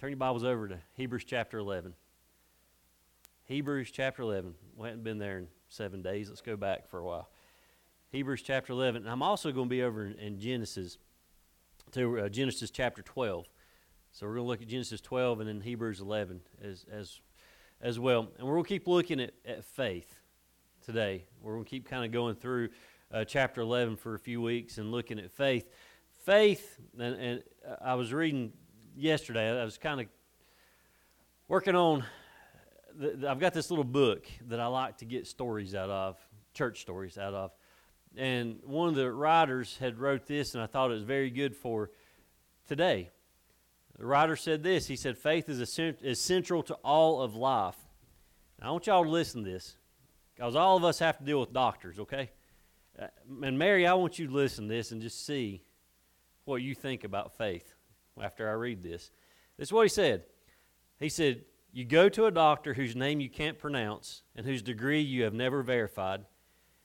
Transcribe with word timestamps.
Turn 0.00 0.10
your 0.10 0.16
Bibles 0.18 0.44
over 0.44 0.68
to 0.68 0.78
Hebrews 0.94 1.24
chapter 1.24 1.58
11. 1.58 1.92
Hebrews 3.46 3.90
chapter 3.90 4.22
11. 4.22 4.54
We 4.76 4.86
haven't 4.86 5.02
been 5.02 5.18
there 5.18 5.38
in 5.38 5.48
seven 5.68 6.02
days. 6.02 6.28
Let's 6.28 6.40
go 6.40 6.56
back 6.56 6.88
for 6.88 7.00
a 7.00 7.04
while. 7.04 7.28
Hebrews 8.12 8.42
chapter 8.42 8.72
11. 8.72 9.02
And 9.02 9.10
I'm 9.10 9.24
also 9.24 9.50
going 9.50 9.66
to 9.66 9.70
be 9.70 9.82
over 9.82 10.06
in, 10.06 10.14
in 10.14 10.38
Genesis, 10.38 10.98
to 11.90 12.20
uh, 12.20 12.28
Genesis 12.28 12.70
chapter 12.70 13.02
12. 13.02 13.46
So 14.12 14.24
we're 14.24 14.34
going 14.34 14.44
to 14.44 14.48
look 14.48 14.62
at 14.62 14.68
Genesis 14.68 15.00
12 15.00 15.40
and 15.40 15.48
then 15.48 15.60
Hebrews 15.62 15.98
11 15.98 16.42
as, 16.62 16.86
as, 16.92 17.18
as 17.80 17.98
well. 17.98 18.28
And 18.38 18.46
we're 18.46 18.54
going 18.54 18.66
to 18.66 18.68
keep 18.68 18.86
looking 18.86 19.18
at, 19.18 19.32
at 19.44 19.64
faith 19.64 20.14
today. 20.86 21.24
We're 21.42 21.54
going 21.54 21.64
to 21.64 21.70
keep 21.70 21.88
kind 21.88 22.04
of 22.04 22.12
going 22.12 22.36
through 22.36 22.68
uh, 23.12 23.24
chapter 23.24 23.62
11 23.62 23.96
for 23.96 24.14
a 24.14 24.18
few 24.20 24.40
weeks 24.40 24.78
and 24.78 24.92
looking 24.92 25.18
at 25.18 25.32
faith. 25.32 25.68
Faith, 26.24 26.78
and, 26.96 27.16
and 27.16 27.42
I 27.82 27.96
was 27.96 28.12
reading 28.12 28.52
yesterday, 28.98 29.60
I 29.60 29.64
was 29.64 29.78
kind 29.78 30.00
of 30.00 30.06
working 31.46 31.74
on. 31.74 32.04
The, 32.98 33.28
I've 33.28 33.38
got 33.38 33.54
this 33.54 33.70
little 33.70 33.84
book 33.84 34.26
that 34.48 34.58
I 34.58 34.66
like 34.66 34.98
to 34.98 35.04
get 35.04 35.26
stories 35.26 35.74
out 35.74 35.88
of, 35.88 36.18
church 36.52 36.80
stories 36.80 37.16
out 37.16 37.32
of. 37.32 37.52
And 38.16 38.58
one 38.64 38.88
of 38.88 38.96
the 38.96 39.10
writers 39.12 39.76
had 39.78 39.98
wrote 39.98 40.26
this, 40.26 40.54
and 40.54 40.62
I 40.62 40.66
thought 40.66 40.90
it 40.90 40.94
was 40.94 41.04
very 41.04 41.30
good 41.30 41.54
for 41.54 41.90
today. 42.66 43.10
The 43.98 44.06
writer 44.06 44.34
said 44.36 44.62
this. 44.62 44.86
He 44.86 44.96
said, 44.96 45.16
"Faith 45.16 45.48
is, 45.48 45.78
is 45.78 46.20
central 46.20 46.62
to 46.64 46.74
all 46.84 47.22
of 47.22 47.36
life." 47.36 47.76
Now, 48.60 48.68
I 48.68 48.70
want 48.72 48.86
y'all 48.86 49.04
to 49.04 49.10
listen 49.10 49.44
to 49.44 49.50
this, 49.50 49.76
because 50.34 50.56
all 50.56 50.76
of 50.76 50.84
us 50.84 50.98
have 50.98 51.18
to 51.18 51.24
deal 51.24 51.40
with 51.40 51.52
doctors. 51.52 51.98
Okay, 52.00 52.30
uh, 53.00 53.06
and 53.42 53.58
Mary, 53.58 53.86
I 53.86 53.94
want 53.94 54.18
you 54.18 54.26
to 54.26 54.32
listen 54.32 54.68
to 54.68 54.74
this 54.74 54.90
and 54.90 55.00
just 55.00 55.24
see 55.24 55.62
what 56.44 56.62
you 56.62 56.74
think 56.74 57.04
about 57.04 57.36
faith 57.36 57.74
after 58.22 58.48
I 58.48 58.52
read 58.52 58.82
this. 58.82 59.10
This 59.56 59.68
is 59.68 59.72
what 59.72 59.82
he 59.82 59.88
said. 59.88 60.24
He 60.98 61.08
said, 61.08 61.44
You 61.72 61.84
go 61.84 62.08
to 62.08 62.26
a 62.26 62.30
doctor 62.30 62.74
whose 62.74 62.96
name 62.96 63.20
you 63.20 63.28
can't 63.28 63.58
pronounce 63.58 64.22
and 64.34 64.46
whose 64.46 64.62
degree 64.62 65.00
you 65.00 65.24
have 65.24 65.34
never 65.34 65.62
verified. 65.62 66.24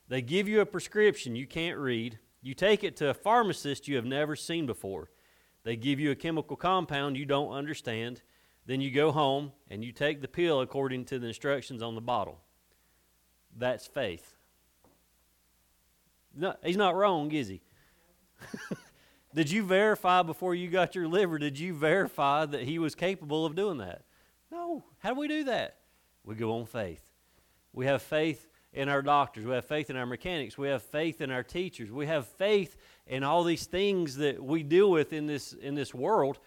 They 0.08 0.22
give 0.22 0.48
you 0.48 0.62
a 0.62 0.66
prescription 0.66 1.36
you 1.36 1.48
can't 1.48 1.78
read. 1.78 2.20
You 2.42 2.54
take 2.54 2.84
it 2.84 2.98
to 2.98 3.10
a 3.10 3.14
pharmacist 3.14 3.88
you 3.88 3.96
have 3.96 4.06
never 4.06 4.36
seen 4.36 4.66
before. 4.66 5.10
They 5.64 5.76
give 5.76 6.00
you 6.00 6.12
a 6.12 6.16
chemical 6.16 6.58
compound 6.58 7.18
you 7.18 7.26
don't 7.26 7.52
understand. 7.52 8.22
Then 8.66 8.82
you 8.82 8.92
go 8.92 9.12
home 9.12 9.54
and 9.70 9.84
you 9.84 9.92
take 9.92 10.22
the 10.22 10.28
pill 10.28 10.62
according 10.62 11.06
to 11.06 11.20
the 11.20 11.28
instructions 11.28 11.82
on 11.82 11.96
the 11.96 12.02
bottle. 12.02 12.42
That's 13.56 13.88
faith. 13.88 14.36
No, 16.36 16.56
he's 16.64 16.78
not 16.78 16.96
wrong, 16.96 17.32
is 17.32 17.48
he? 17.48 17.62
Did 19.34 19.50
you 19.50 19.64
verify 19.64 20.22
before 20.22 20.54
you 20.54 20.70
got 20.70 20.96
your 20.96 21.08
liver? 21.08 21.40
Did 21.40 21.58
you 21.58 21.74
verify 21.74 22.46
that 22.46 22.64
he 22.64 22.78
was 22.78 22.94
capable 22.94 23.46
of 23.46 23.56
doing 23.56 23.80
that? 23.80 24.04
No. 24.52 24.84
How 25.00 25.14
do 25.14 25.20
we 25.20 25.28
do 25.28 25.46
that? 25.46 25.78
We 26.24 26.36
go 26.36 26.60
on 26.60 26.66
faith. 26.66 27.02
We 27.74 27.88
have 27.88 28.02
faith 28.02 28.48
in 28.72 28.90
our 28.90 29.02
doctors. 29.02 29.46
We 29.46 29.54
have 29.54 29.66
faith 29.66 29.90
in 29.90 29.96
our 29.96 30.06
mechanics. 30.06 30.58
We 30.58 30.68
have 30.68 30.84
faith 30.84 31.22
in 31.22 31.32
our 31.32 31.44
teachers. 31.44 31.92
We 31.92 32.06
have 32.06 32.28
faith 32.28 32.78
in 33.08 33.24
all 33.24 33.44
these 33.44 33.66
things 33.66 34.16
that 34.18 34.42
we 34.42 34.64
deal 34.64 34.90
with 34.92 35.14
in 35.14 35.26
this 35.26 35.54
in 35.54 35.76
this 35.76 35.94
world. 35.94 36.40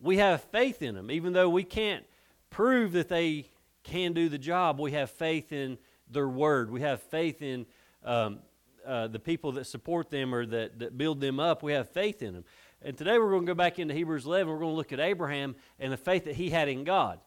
We 0.00 0.18
have 0.18 0.42
faith 0.44 0.82
in 0.82 0.94
them, 0.94 1.10
even 1.10 1.32
though 1.32 1.48
we 1.48 1.64
can't 1.64 2.04
prove 2.50 2.92
that 2.92 3.08
they 3.08 3.50
can 3.82 4.12
do 4.12 4.28
the 4.28 4.38
job. 4.38 4.78
We 4.78 4.92
have 4.92 5.10
faith 5.10 5.52
in 5.52 5.78
their 6.10 6.28
word. 6.28 6.70
We 6.70 6.82
have 6.82 7.02
faith 7.02 7.42
in 7.42 7.66
um, 8.04 8.40
uh, 8.86 9.08
the 9.08 9.18
people 9.18 9.52
that 9.52 9.66
support 9.66 10.10
them 10.10 10.34
or 10.34 10.46
that, 10.46 10.78
that 10.78 10.98
build 10.98 11.20
them 11.20 11.40
up, 11.40 11.62
we 11.62 11.72
have 11.72 11.88
faith 11.90 12.22
in 12.22 12.34
them. 12.34 12.44
And 12.82 12.96
today 12.96 13.18
we're 13.18 13.30
going 13.30 13.46
to 13.46 13.46
go 13.46 13.54
back 13.54 13.78
into 13.78 13.94
Hebrews 13.94 14.26
11. 14.26 14.52
We're 14.52 14.58
going 14.58 14.72
to 14.72 14.76
look 14.76 14.92
at 14.92 15.00
Abraham 15.00 15.56
and 15.78 15.92
the 15.92 15.96
faith 15.96 16.24
that 16.24 16.34
he 16.34 16.50
had 16.50 16.68
in 16.68 16.84
God. 16.84 17.18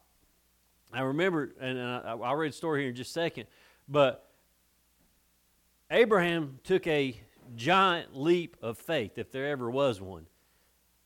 I 0.93 1.01
remember, 1.01 1.53
and 1.59 1.79
I'll 1.79 2.35
read 2.35 2.51
a 2.51 2.55
story 2.55 2.81
here 2.81 2.89
in 2.89 2.95
just 2.95 3.09
a 3.09 3.13
second, 3.13 3.47
but 3.87 4.29
Abraham 5.91 6.59
took 6.63 6.85
a 6.87 7.19
giant 7.55 8.15
leap 8.15 8.57
of 8.61 8.77
faith, 8.77 9.17
if 9.17 9.31
there 9.31 9.47
ever 9.47 9.69
was 9.69 10.01
one. 10.01 10.27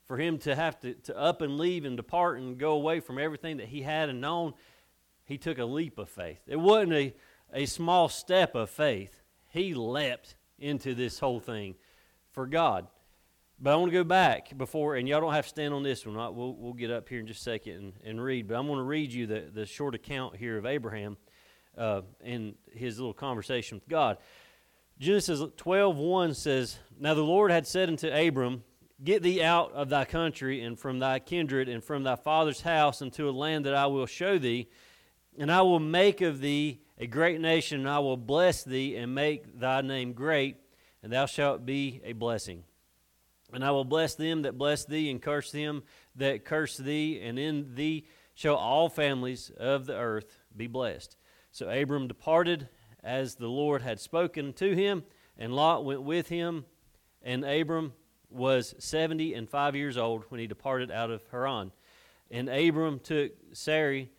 For 0.06 0.18
him 0.18 0.38
to 0.40 0.56
have 0.56 0.80
to, 0.81 0.94
to 0.94 1.18
up 1.18 1.42
and 1.42 1.58
leave 1.58 1.86
and 1.86 1.96
depart 1.96 2.40
and 2.40 2.58
go 2.58 2.74
away 2.74 3.00
from 3.00 3.18
everything 3.18 3.58
that 3.58 3.68
he 3.68 3.81
had 3.81 4.09
and 4.09 4.20
known, 4.20 4.54
he 5.24 5.38
took 5.38 5.58
a 5.58 5.66
leap 5.66 5.98
of 5.98 6.09
faith. 6.09 6.42
It 6.48 6.59
wasn't 6.59 6.94
a, 6.94 7.14
a 7.54 7.66
small 7.66 8.09
step 8.09 8.54
of 8.56 8.70
faith. 8.70 9.22
He 9.48 9.74
leapt 9.74 10.36
into 10.62 10.96
this 10.96 11.20
whole 11.20 11.40
thing 11.40 11.76
for 12.32 12.46
God. 12.46 12.88
But 13.60 13.74
I 13.74 13.76
want 13.76 13.92
to 13.92 13.98
go 13.98 14.04
back 14.04 14.58
before, 14.58 14.96
and 14.96 15.08
y'all 15.08 15.22
don't 15.22 15.34
have 15.34 15.46
to 15.46 15.50
stand 15.50 15.74
on 15.74 15.84
this 15.84 16.06
one. 16.06 16.16
We'll, 16.16 16.56
we'll 16.56 16.74
get 16.74 16.90
up 16.90 17.08
here 17.08 17.20
in 17.20 17.28
just 17.28 17.42
a 17.42 17.44
second 17.44 17.74
and, 17.74 17.94
and 18.04 18.24
read. 18.24 18.48
But 18.48 18.56
I'm 18.56 18.66
going 18.66 18.80
to 18.80 18.84
read 18.84 19.14
you 19.14 19.28
the, 19.28 19.52
the 19.54 19.66
short 19.68 19.94
account 19.94 20.36
here 20.36 20.58
of 20.58 20.66
Abraham 20.66 21.18
uh, 21.78 22.02
and 22.24 22.56
his 22.72 22.98
little 22.98 23.14
conversation 23.14 23.78
with 23.78 23.88
God. 23.88 24.18
Genesis 25.00 25.42
12 25.58 25.98
1 25.98 26.34
says, 26.34 26.80
Now 27.00 27.14
the 27.14 27.22
Lord 27.22 27.52
had 27.52 27.68
said 27.68 27.90
unto 27.90 28.08
Abram, 28.10 28.64
Get 29.04 29.24
thee 29.24 29.42
out 29.42 29.72
of 29.74 29.90
thy 29.90 30.06
country 30.06 30.62
and 30.62 30.78
from 30.78 31.00
thy 31.00 31.20
kindred 31.20 31.70
and 31.70 31.84
from 31.84 32.04
thy 32.04 32.16
father's 32.16 32.62
house 32.62 33.02
into 33.02 33.28
a 33.28 33.32
land 33.32 33.66
that 33.66 33.74
I 33.74 33.88
will 33.88 34.06
show 34.06 34.38
thee, 34.38 34.70
and 35.40 35.52
I 35.52 35.62
will 35.62 35.80
make 35.80 36.22
of 36.22 36.40
thee 36.40 36.82
a 37.01 37.07
great 37.07 37.41
nation, 37.41 37.79
and 37.79 37.89
I 37.89 37.97
will 37.97 38.16
bless 38.16 38.63
thee 38.63 38.95
and 38.95 39.16
make 39.16 39.59
thy 39.59 39.81
name 39.81 40.13
great, 40.13 40.57
and 41.01 41.12
thou 41.12 41.25
shalt 41.25 41.66
be 41.66 42.00
a 42.03 42.13
blessing. 42.13 42.63
And 43.51 43.66
I 43.66 43.72
will 43.72 43.84
bless 43.84 44.13
them 44.13 44.44
that 44.44 44.56
bless 44.56 44.85
thee, 44.85 45.09
and 45.09 45.19
curse 45.19 45.51
them 45.51 45.81
that 46.16 46.45
curse 46.45 46.78
thee, 46.78 47.19
and 47.23 47.39
in 47.39 47.73
thee 47.73 48.06
shall 48.35 48.56
all 48.56 48.88
families 48.88 49.51
of 49.57 49.88
the 49.88 49.97
earth 49.97 50.38
be 50.56 50.67
blessed. 50.67 51.17
So 51.51 51.67
Abram 51.67 52.07
departed 52.07 52.69
as 53.03 53.33
the 53.33 53.47
Lord 53.47 53.81
had 53.81 54.00
spoken 54.00 54.53
to 54.53 54.75
him, 54.75 55.03
and 55.39 55.56
Lot 55.56 55.83
went 55.83 56.03
with 56.03 56.29
him. 56.29 56.66
And 57.23 57.44
Abram 57.44 57.94
was 58.29 58.75
seventy 58.78 59.33
and 59.33 59.50
five 59.50 59.75
years 59.75 59.97
old 59.97 60.25
when 60.29 60.39
he 60.39 60.47
departed 60.47 60.91
out 60.91 61.09
of 61.09 61.23
Haran. 61.31 61.72
And 62.29 62.47
Abram 62.47 63.00
took 63.00 63.31
Sarai, 63.53 64.12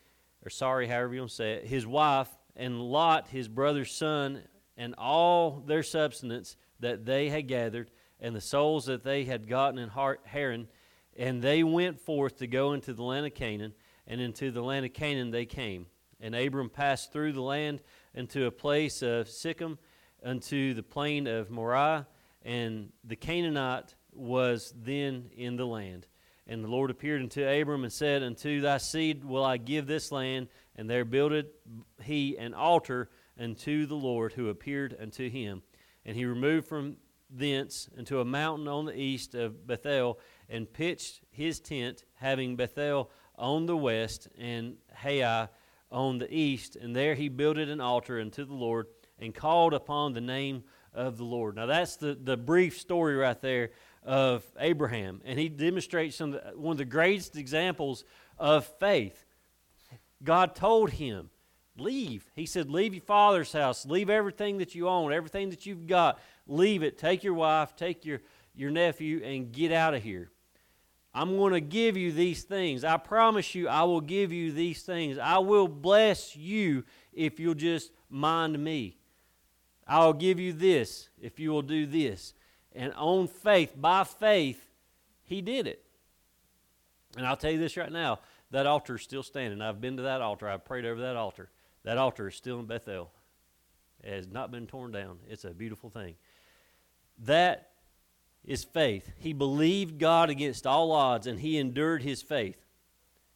or 0.44 0.50
sorry, 0.50 0.88
however 0.88 1.14
you 1.14 1.20
want 1.20 1.31
to 1.31 1.37
say 1.37 1.53
it, 1.53 1.66
his 1.66 1.87
wife, 1.87 2.28
and 2.57 2.81
Lot, 2.81 3.29
his 3.29 3.49
brother's 3.49 3.93
son, 3.93 4.43
and 4.77 4.95
all 4.97 5.63
their 5.67 5.83
substance 5.83 6.57
that 6.81 7.05
they 7.05 7.29
had 7.29 7.49
gathered, 7.49 7.91
and 8.21 8.35
the 8.35 8.41
souls 8.41 8.87
that 8.87 9.05
they 9.05 9.25
had 9.25 9.49
gotten 9.49 9.79
in 9.79 9.91
Haran, 10.25 10.69
and 11.17 11.43
they 11.43 11.62
went 11.62 12.01
forth 12.01 12.39
to 12.39 12.47
go 12.47 12.73
into 12.73 12.93
the 12.93 13.03
land 13.03 13.27
of 13.27 13.35
Canaan, 13.35 13.75
and 14.07 14.21
into 14.21 14.51
the 14.51 14.62
land 14.62 14.87
of 14.87 14.93
Canaan 14.93 15.31
they 15.31 15.47
came. 15.47 15.87
And 16.21 16.35
Abram 16.35 16.71
passed 16.71 17.12
through 17.12 17.33
the 17.33 17.43
land 17.43 17.81
into 18.15 18.47
a 18.47 18.51
place 18.51 19.03
of 19.03 19.29
Sichem, 19.29 19.79
unto 20.25 20.73
the 20.75 20.83
plain 20.83 21.27
of 21.27 21.51
Moriah, 21.51 22.07
and 22.45 22.93
the 23.05 23.17
Canaanite 23.17 23.95
was 24.12 24.73
then 24.77 25.31
in 25.37 25.57
the 25.57 25.67
land. 25.67 26.07
And 26.47 26.65
the 26.65 26.69
Lord 26.69 26.91
appeared 26.91 27.23
unto 27.23 27.47
Abram 27.47 27.85
and 27.85 27.93
said, 27.93 28.23
Unto 28.23 28.61
thy 28.61 28.79
seed 28.79 29.25
will 29.25 29.45
I 29.45 29.57
give 29.57 29.87
this 29.87 30.11
land, 30.11 30.49
and 30.77 30.88
there 30.88 31.05
builded 31.05 31.47
he 32.03 32.37
an 32.37 32.55
altar 32.55 33.10
unto 33.38 33.87
the 33.87 33.94
Lord 33.94 34.33
who 34.33 34.49
appeared 34.49 34.97
unto 35.00 35.28
him. 35.28 35.62
And 36.05 36.16
he 36.16 36.25
removed 36.25 36.66
from 36.66 36.97
thence 37.31 37.88
unto 37.97 38.21
a 38.21 38.25
mountain 38.25 38.69
on 38.69 38.84
the 38.84 38.99
east 38.99 39.34
of 39.34 39.66
Bethel, 39.66 40.19
and 40.49 40.71
pitched 40.71 41.22
his 41.31 41.61
tent, 41.61 42.05
having 42.15 42.56
Bethel 42.56 43.11
on 43.37 43.66
the 43.66 43.77
west 43.77 44.28
and 44.38 44.77
Hai 44.94 45.49
on 45.91 46.19
the 46.19 46.32
east. 46.34 46.77
And 46.77 46.94
there 46.94 47.15
he 47.15 47.28
builded 47.28 47.71
an 47.71 47.81
altar 47.81 48.21
unto 48.21 48.44
the 48.44 48.55
Lord, 48.55 48.87
and 49.19 49.34
called 49.34 49.72
upon 49.72 50.12
the 50.12 50.21
name 50.21 50.65
of 50.93 51.16
the 51.16 51.25
Lord. 51.25 51.56
Now 51.56 51.66
that's 51.66 51.97
the, 51.97 52.19
the 52.21 52.37
brief 52.37 52.78
story 52.78 53.16
right 53.16 53.41
there 53.41 53.71
of 54.03 54.44
Abraham. 54.59 55.22
And 55.25 55.38
he 55.38 55.49
demonstrates 55.49 56.16
some 56.16 56.32
one 56.55 56.72
of 56.72 56.78
the 56.78 56.84
greatest 56.84 57.37
examples 57.37 58.05
of 58.38 58.66
faith. 58.78 59.22
God 60.23 60.55
told 60.55 60.91
him, 60.91 61.31
Leave. 61.77 62.31
He 62.35 62.47
said, 62.47 62.71
Leave 62.71 62.95
your 62.95 63.03
father's 63.03 63.53
house. 63.53 63.87
Leave 63.87 64.11
everything 64.11 64.59
that 64.59 64.75
you 64.75 64.89
own, 64.89 65.13
everything 65.13 65.51
that 65.51 65.65
you've 65.65 65.87
got. 65.87 66.21
Leave 66.47 66.83
it. 66.83 66.99
Take 66.99 67.25
your 67.25 67.35
wife, 67.35 67.75
take 67.77 68.05
your, 68.05 68.21
your 68.55 68.71
nephew, 68.71 69.23
and 69.25 69.53
get 69.53 69.73
out 69.73 69.95
of 69.95 70.03
here. 70.03 70.31
I'm 71.15 71.37
going 71.37 71.53
to 71.53 71.61
give 71.61 71.97
you 71.97 72.13
these 72.13 72.43
things. 72.43 72.85
I 72.85 72.97
promise 72.97 73.55
you, 73.55 73.69
I 73.69 73.83
will 73.85 74.01
give 74.01 74.33
you 74.33 74.53
these 74.53 74.83
things. 74.83 75.19
I 75.19 75.39
will 75.39 75.69
bless 75.69 76.37
you 76.37 76.85
if 77.13 77.39
you'll 77.39 77.55
just 77.55 77.93
mind 78.09 78.59
me. 78.63 78.97
I'll 79.87 80.15
give 80.15 80.41
you 80.41 80.53
this 80.53 81.09
if 81.21 81.39
you 81.39 81.51
will 81.51 81.63
do 81.63 81.87
this. 81.87 82.33
And 82.75 82.95
on 82.95 83.29
faith, 83.29 83.75
by 83.77 84.05
faith, 84.05 84.63
he 85.25 85.43
did 85.43 85.67
it. 85.67 85.85
And 87.17 87.27
I'll 87.27 87.37
tell 87.37 87.51
you 87.51 87.59
this 87.59 87.77
right 87.77 87.93
now 87.93 88.21
that 88.52 88.66
altar 88.66 88.94
is 88.94 89.02
still 89.02 89.22
standing. 89.22 89.60
I've 89.60 89.81
been 89.81 89.96
to 89.96 90.04
that 90.04 90.22
altar, 90.22 90.49
I've 90.49 90.64
prayed 90.64 90.87
over 90.87 91.00
that 91.02 91.16
altar. 91.16 91.50
That 91.84 91.99
altar 91.99 92.28
is 92.28 92.37
still 92.37 92.60
in 92.60 92.66
Bethel. 92.66 93.10
It 94.02 94.12
has 94.12 94.28
not 94.28 94.50
been 94.50 94.66
torn 94.66 94.93
down. 94.93 95.19
It's 95.28 95.44
a 95.44 95.50
beautiful 95.50 95.90
thing. 95.90 96.14
That 97.25 97.70
is 98.44 98.64
faith. 98.64 99.10
He 99.19 99.32
believed 99.32 99.99
God 99.99 100.31
against 100.31 100.66
all 100.66 100.93
odds 100.93 101.26
and 101.26 101.40
he 101.40 101.58
endured 101.58 102.02
his 102.02 102.22
faith. 102.22 102.64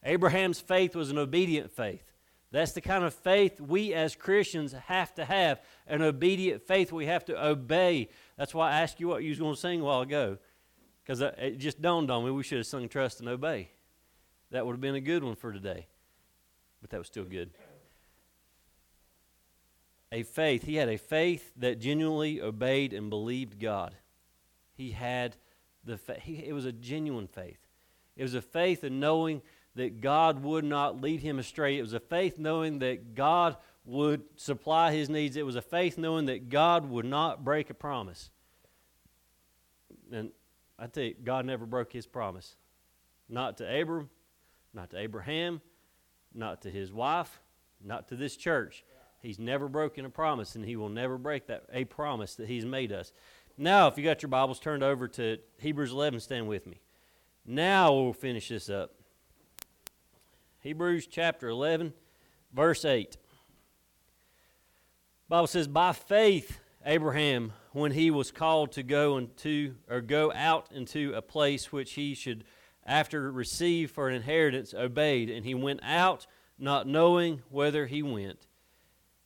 Abraham's 0.04 0.60
faith 0.60 0.94
was 0.94 1.10
an 1.10 1.18
obedient 1.18 1.70
faith. 1.72 2.04
That's 2.52 2.72
the 2.72 2.80
kind 2.80 3.04
of 3.04 3.12
faith 3.12 3.60
we 3.60 3.92
as 3.92 4.14
Christians 4.14 4.72
have 4.72 5.12
to 5.16 5.24
have 5.24 5.60
an 5.86 6.02
obedient 6.02 6.62
faith. 6.62 6.92
We 6.92 7.06
have 7.06 7.24
to 7.26 7.46
obey. 7.46 8.08
That's 8.36 8.54
why 8.54 8.70
I 8.70 8.80
asked 8.82 9.00
you 9.00 9.08
what 9.08 9.22
you 9.22 9.30
was 9.30 9.38
going 9.38 9.54
to 9.54 9.60
sing 9.60 9.80
a 9.80 9.84
while 9.84 10.00
ago, 10.02 10.38
because 11.02 11.20
it 11.20 11.58
just 11.58 11.82
dawned 11.82 12.10
on 12.10 12.24
me 12.24 12.30
we 12.30 12.44
should 12.44 12.58
have 12.58 12.66
sung 12.66 12.88
"Trust 12.88 13.20
and 13.20 13.28
Obey." 13.28 13.70
That 14.50 14.64
would 14.64 14.72
have 14.72 14.80
been 14.80 14.94
a 14.94 15.00
good 15.00 15.24
one 15.24 15.34
for 15.34 15.52
today, 15.52 15.86
but 16.80 16.90
that 16.90 16.98
was 16.98 17.06
still 17.06 17.24
good. 17.24 17.50
A 20.12 20.22
faith. 20.22 20.64
He 20.64 20.76
had 20.76 20.88
a 20.88 20.98
faith 20.98 21.52
that 21.56 21.80
genuinely 21.80 22.40
obeyed 22.40 22.92
and 22.92 23.10
believed 23.10 23.58
God. 23.58 23.94
He 24.74 24.92
had 24.92 25.36
the. 25.84 25.98
Fa- 25.98 26.20
he, 26.20 26.44
it 26.46 26.52
was 26.52 26.64
a 26.64 26.72
genuine 26.72 27.26
faith. 27.26 27.58
It 28.16 28.22
was 28.22 28.34
a 28.34 28.42
faith 28.42 28.84
in 28.84 29.00
knowing 29.00 29.42
that 29.74 30.00
God 30.00 30.42
would 30.42 30.64
not 30.64 31.00
lead 31.00 31.20
him 31.20 31.38
astray. 31.38 31.78
It 31.78 31.82
was 31.82 31.92
a 31.92 32.00
faith 32.00 32.38
knowing 32.38 32.78
that 32.78 33.14
God 33.14 33.56
would 33.84 34.22
supply 34.36 34.92
his 34.92 35.10
needs. 35.10 35.36
It 35.36 35.44
was 35.44 35.56
a 35.56 35.62
faith 35.62 35.98
knowing 35.98 36.26
that 36.26 36.48
God 36.48 36.88
would 36.88 37.04
not 37.04 37.44
break 37.44 37.68
a 37.68 37.74
promise. 37.74 38.30
And 40.10 40.30
I 40.78 40.86
tell 40.86 41.04
you, 41.04 41.14
God 41.22 41.44
never 41.46 41.66
broke 41.66 41.92
his 41.92 42.06
promise. 42.06 42.56
Not 43.28 43.58
to 43.58 43.80
Abram, 43.80 44.08
not 44.74 44.90
to 44.90 44.98
Abraham, 44.98 45.60
not 46.34 46.62
to 46.62 46.70
his 46.70 46.92
wife, 46.92 47.40
not 47.82 48.08
to 48.08 48.16
this 48.16 48.36
church. 48.36 48.84
He's 49.20 49.38
never 49.38 49.68
broken 49.68 50.04
a 50.04 50.10
promise, 50.10 50.54
and 50.54 50.64
he 50.64 50.76
will 50.76 50.88
never 50.88 51.18
break 51.18 51.46
that 51.46 51.64
a 51.72 51.84
promise 51.84 52.34
that 52.36 52.48
he's 52.48 52.64
made 52.64 52.92
us. 52.92 53.12
Now, 53.58 53.88
if 53.88 53.96
you 53.96 54.04
got 54.04 54.22
your 54.22 54.28
Bibles 54.28 54.60
turned 54.60 54.82
over 54.82 55.08
to 55.08 55.38
Hebrews 55.58 55.92
11, 55.92 56.20
stand 56.20 56.46
with 56.46 56.66
me. 56.66 56.80
Now 57.44 57.92
we'll 57.92 58.12
finish 58.12 58.48
this 58.48 58.68
up. 58.68 58.92
Hebrews 60.60 61.06
chapter 61.06 61.48
11, 61.48 61.92
verse 62.52 62.84
8. 62.84 63.16
Bible 65.28 65.46
says, 65.46 65.66
By 65.66 65.92
faith, 65.92 66.58
Abraham, 66.84 67.52
when 67.72 67.92
he 67.92 68.10
was 68.10 68.30
called 68.30 68.72
to 68.72 68.82
go 68.82 69.16
into 69.16 69.74
or 69.88 70.00
go 70.00 70.32
out 70.32 70.68
into 70.72 71.14
a 71.14 71.22
place 71.22 71.72
which 71.72 71.94
he 71.94 72.14
should 72.14 72.44
after 72.86 73.30
received 73.30 73.92
for 73.92 74.08
an 74.08 74.14
inheritance, 74.14 74.72
obeyed, 74.72 75.28
and 75.28 75.44
he 75.44 75.54
went 75.54 75.80
out 75.82 76.26
not 76.58 76.86
knowing 76.86 77.42
whither 77.50 77.86
he 77.86 78.02
went. 78.02 78.46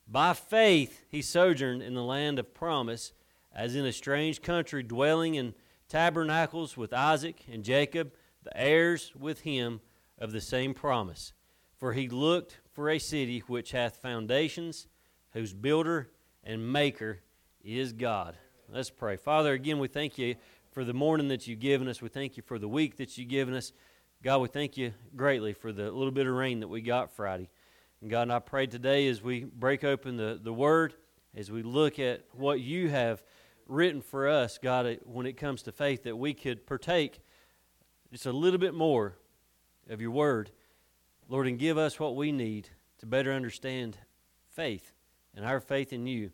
By 0.09 0.33
faith 0.33 1.05
he 1.09 1.23
sojourned 1.23 1.83
in 1.83 1.95
the 1.95 2.03
land 2.03 2.39
of 2.39 2.55
promise, 2.55 3.13
as 3.55 3.77
in 3.77 3.85
a 3.85 3.93
strange 3.93 4.43
country, 4.43 4.83
dwelling 4.83 5.35
in 5.35 5.55
tabernacles 5.89 6.77
with 6.77 6.93
Isaac 6.93 7.45
and 7.53 7.63
Jacob, 7.63 8.13
the 8.43 8.57
heirs 8.57 9.13
with 9.15 9.41
him 9.41 9.81
of 10.19 10.33
the 10.33 10.41
same 10.41 10.75
promise. 10.75 11.33
For 11.77 11.93
he 11.93 12.09
looked 12.09 12.61
for 12.73 12.89
a 12.89 12.99
city 12.99 13.41
which 13.47 13.73
hath 13.73 13.97
foundations, 13.97 14.87
whose 15.33 15.53
builder 15.53 16.11
and 16.43 16.73
maker 16.73 17.21
is 17.63 17.93
God. 17.93 18.37
Let's 18.69 18.91
pray. 18.91 19.17
Father, 19.17 19.53
again, 19.53 19.79
we 19.79 19.89
thank 19.89 20.17
you 20.19 20.37
for 20.71 20.85
the 20.85 20.95
morning 20.95 21.29
that 21.29 21.47
you've 21.47 21.59
given 21.59 21.89
us. 21.89 22.01
We 22.01 22.09
thank 22.09 22.37
you 22.37 22.43
for 22.43 22.59
the 22.59 22.69
week 22.69 22.97
that 22.99 23.19
you've 23.19 23.29
given 23.29 23.55
us. 23.55 23.73
God, 24.23 24.39
we 24.39 24.49
thank 24.49 24.77
you 24.77 24.93
greatly 25.17 25.53
for 25.53 25.73
the 25.73 25.91
little 25.91 26.13
bit 26.13 26.27
of 26.27 26.35
rain 26.35 26.61
that 26.61 26.69
we 26.69 26.81
got 26.81 27.11
Friday. 27.11 27.49
And 28.01 28.11
God, 28.11 28.23
and 28.23 28.33
I 28.33 28.39
pray 28.39 28.67
today 28.67 29.09
as 29.09 29.21
we 29.21 29.45
break 29.45 29.83
open 29.83 30.17
the, 30.17 30.39
the 30.41 30.53
Word, 30.53 30.95
as 31.35 31.51
we 31.51 31.63
look 31.63 31.99
at 31.99 32.25
what 32.33 32.61
you 32.61 32.89
have 32.89 33.23
written 33.67 34.01
for 34.01 34.29
us, 34.29 34.59
God, 34.59 34.99
when 35.05 35.27
it 35.27 35.37
comes 35.37 35.63
to 35.63 35.73
faith, 35.73 36.05
that 36.05 36.17
we 36.17 36.35
could 36.35 36.67
partake 36.67 37.21
just 38.13 38.27
a 38.27 38.33
little 38.33 38.59
bit 38.59 38.75
more 38.75 39.17
of 39.89 40.01
your 40.01 40.11
word, 40.11 40.51
Lord, 41.29 41.47
and 41.47 41.59
give 41.59 41.79
us 41.79 41.99
what 41.99 42.17
we 42.17 42.33
need 42.33 42.69
to 42.99 43.07
better 43.07 43.33
understand 43.33 43.97
faith 44.49 44.93
and 45.35 45.45
our 45.45 45.61
faith 45.61 45.93
in 45.93 46.07
you. 46.07 46.31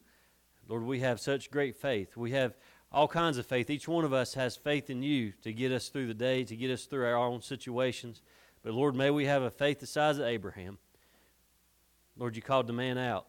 Lord, 0.69 0.83
we 0.83 1.01
have 1.01 1.21
such 1.21 1.51
great 1.51 1.77
faith. 1.77 2.17
We 2.17 2.33
have 2.33 2.57
all 2.97 3.07
kinds 3.07 3.37
of 3.37 3.45
faith. 3.45 3.69
Each 3.69 3.87
one 3.87 4.07
of 4.07 4.15
us 4.15 4.33
has 4.35 4.57
faith 4.57 4.89
in 4.89 5.03
you 5.03 5.35
to 5.43 5.53
get 5.53 5.71
us 5.71 5.91
through 5.91 6.07
the 6.07 6.15
day, 6.15 6.45
to 6.45 6.57
get 6.57 6.71
us 6.71 6.87
through 6.87 7.05
our 7.05 7.17
own 7.17 7.43
situations. 7.43 8.23
But 8.63 8.73
Lord, 8.73 8.95
may 8.95 9.11
we 9.11 9.27
have 9.27 9.43
a 9.43 9.51
faith 9.51 9.81
the 9.81 9.87
size 9.87 10.17
of 10.17 10.25
Abraham. 10.25 10.79
Lord, 12.17 12.37
you 12.37 12.41
called 12.41 12.67
the 12.67 12.73
man 12.73 12.97
out. 12.97 13.27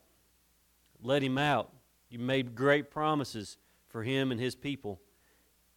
Let 1.03 1.21
him 1.21 1.37
out. 1.37 1.73
You 2.09 2.17
made 2.17 2.55
great 2.55 2.89
promises 2.89 3.57
for 3.89 4.03
him 4.03 4.31
and 4.31 4.39
his 4.39 4.55
people. 4.55 5.01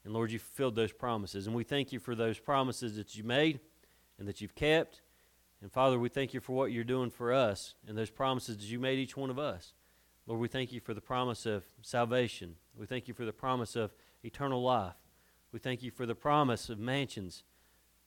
And 0.05 0.15
Lord, 0.15 0.31
you 0.31 0.39
fulfilled 0.39 0.77
those 0.77 0.93
promises. 0.93 1.49
And 1.49 1.57
we 1.57 1.65
thank 1.65 1.91
you 1.91 1.99
for 1.99 2.15
those 2.15 2.39
promises 2.39 2.95
that 2.95 3.17
you 3.17 3.25
made 3.25 3.59
and 4.21 4.29
that 4.29 4.41
you've 4.41 4.55
kept. 4.55 5.01
And 5.61 5.73
Father, 5.73 5.99
we 5.99 6.09
thank 6.09 6.33
you 6.33 6.39
for 6.39 6.53
what 6.53 6.71
you're 6.71 6.85
doing 6.85 7.11
for 7.11 7.33
us 7.33 7.75
and 7.89 7.99
those 7.99 8.09
promises 8.09 8.59
that 8.59 8.67
you 8.67 8.79
made 8.79 9.01
each 9.01 9.17
one 9.17 9.31
of 9.31 9.39
us. 9.41 9.73
Lord, 10.29 10.41
we 10.41 10.47
thank 10.47 10.71
you 10.71 10.79
for 10.79 10.95
the 10.95 11.01
promise 11.01 11.45
of 11.45 11.65
salvation. 11.83 12.55
We 12.81 12.87
thank 12.87 13.09
you 13.09 13.15
for 13.15 13.27
the 13.27 13.33
promise 13.33 13.77
of 13.77 13.93
eternal 14.25 14.63
life. 14.63 14.95
We 15.53 15.59
thank 15.59 15.83
you 15.83 15.91
for 15.91 16.07
the 16.07 16.15
promise 16.15 16.71
of 16.71 16.79
mansions 16.79 17.43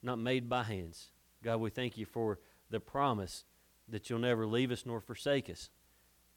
not 0.01 0.17
made 0.17 0.49
by 0.49 0.63
hands. 0.63 1.11
God, 1.43 1.57
we 1.57 1.69
thank 1.69 1.95
you 1.95 2.07
for 2.07 2.39
the 2.71 2.79
promise 2.79 3.43
that 3.87 4.09
you'll 4.09 4.17
never 4.17 4.47
leave 4.47 4.71
us 4.71 4.83
nor 4.83 4.99
forsake 4.99 5.47
us, 5.47 5.69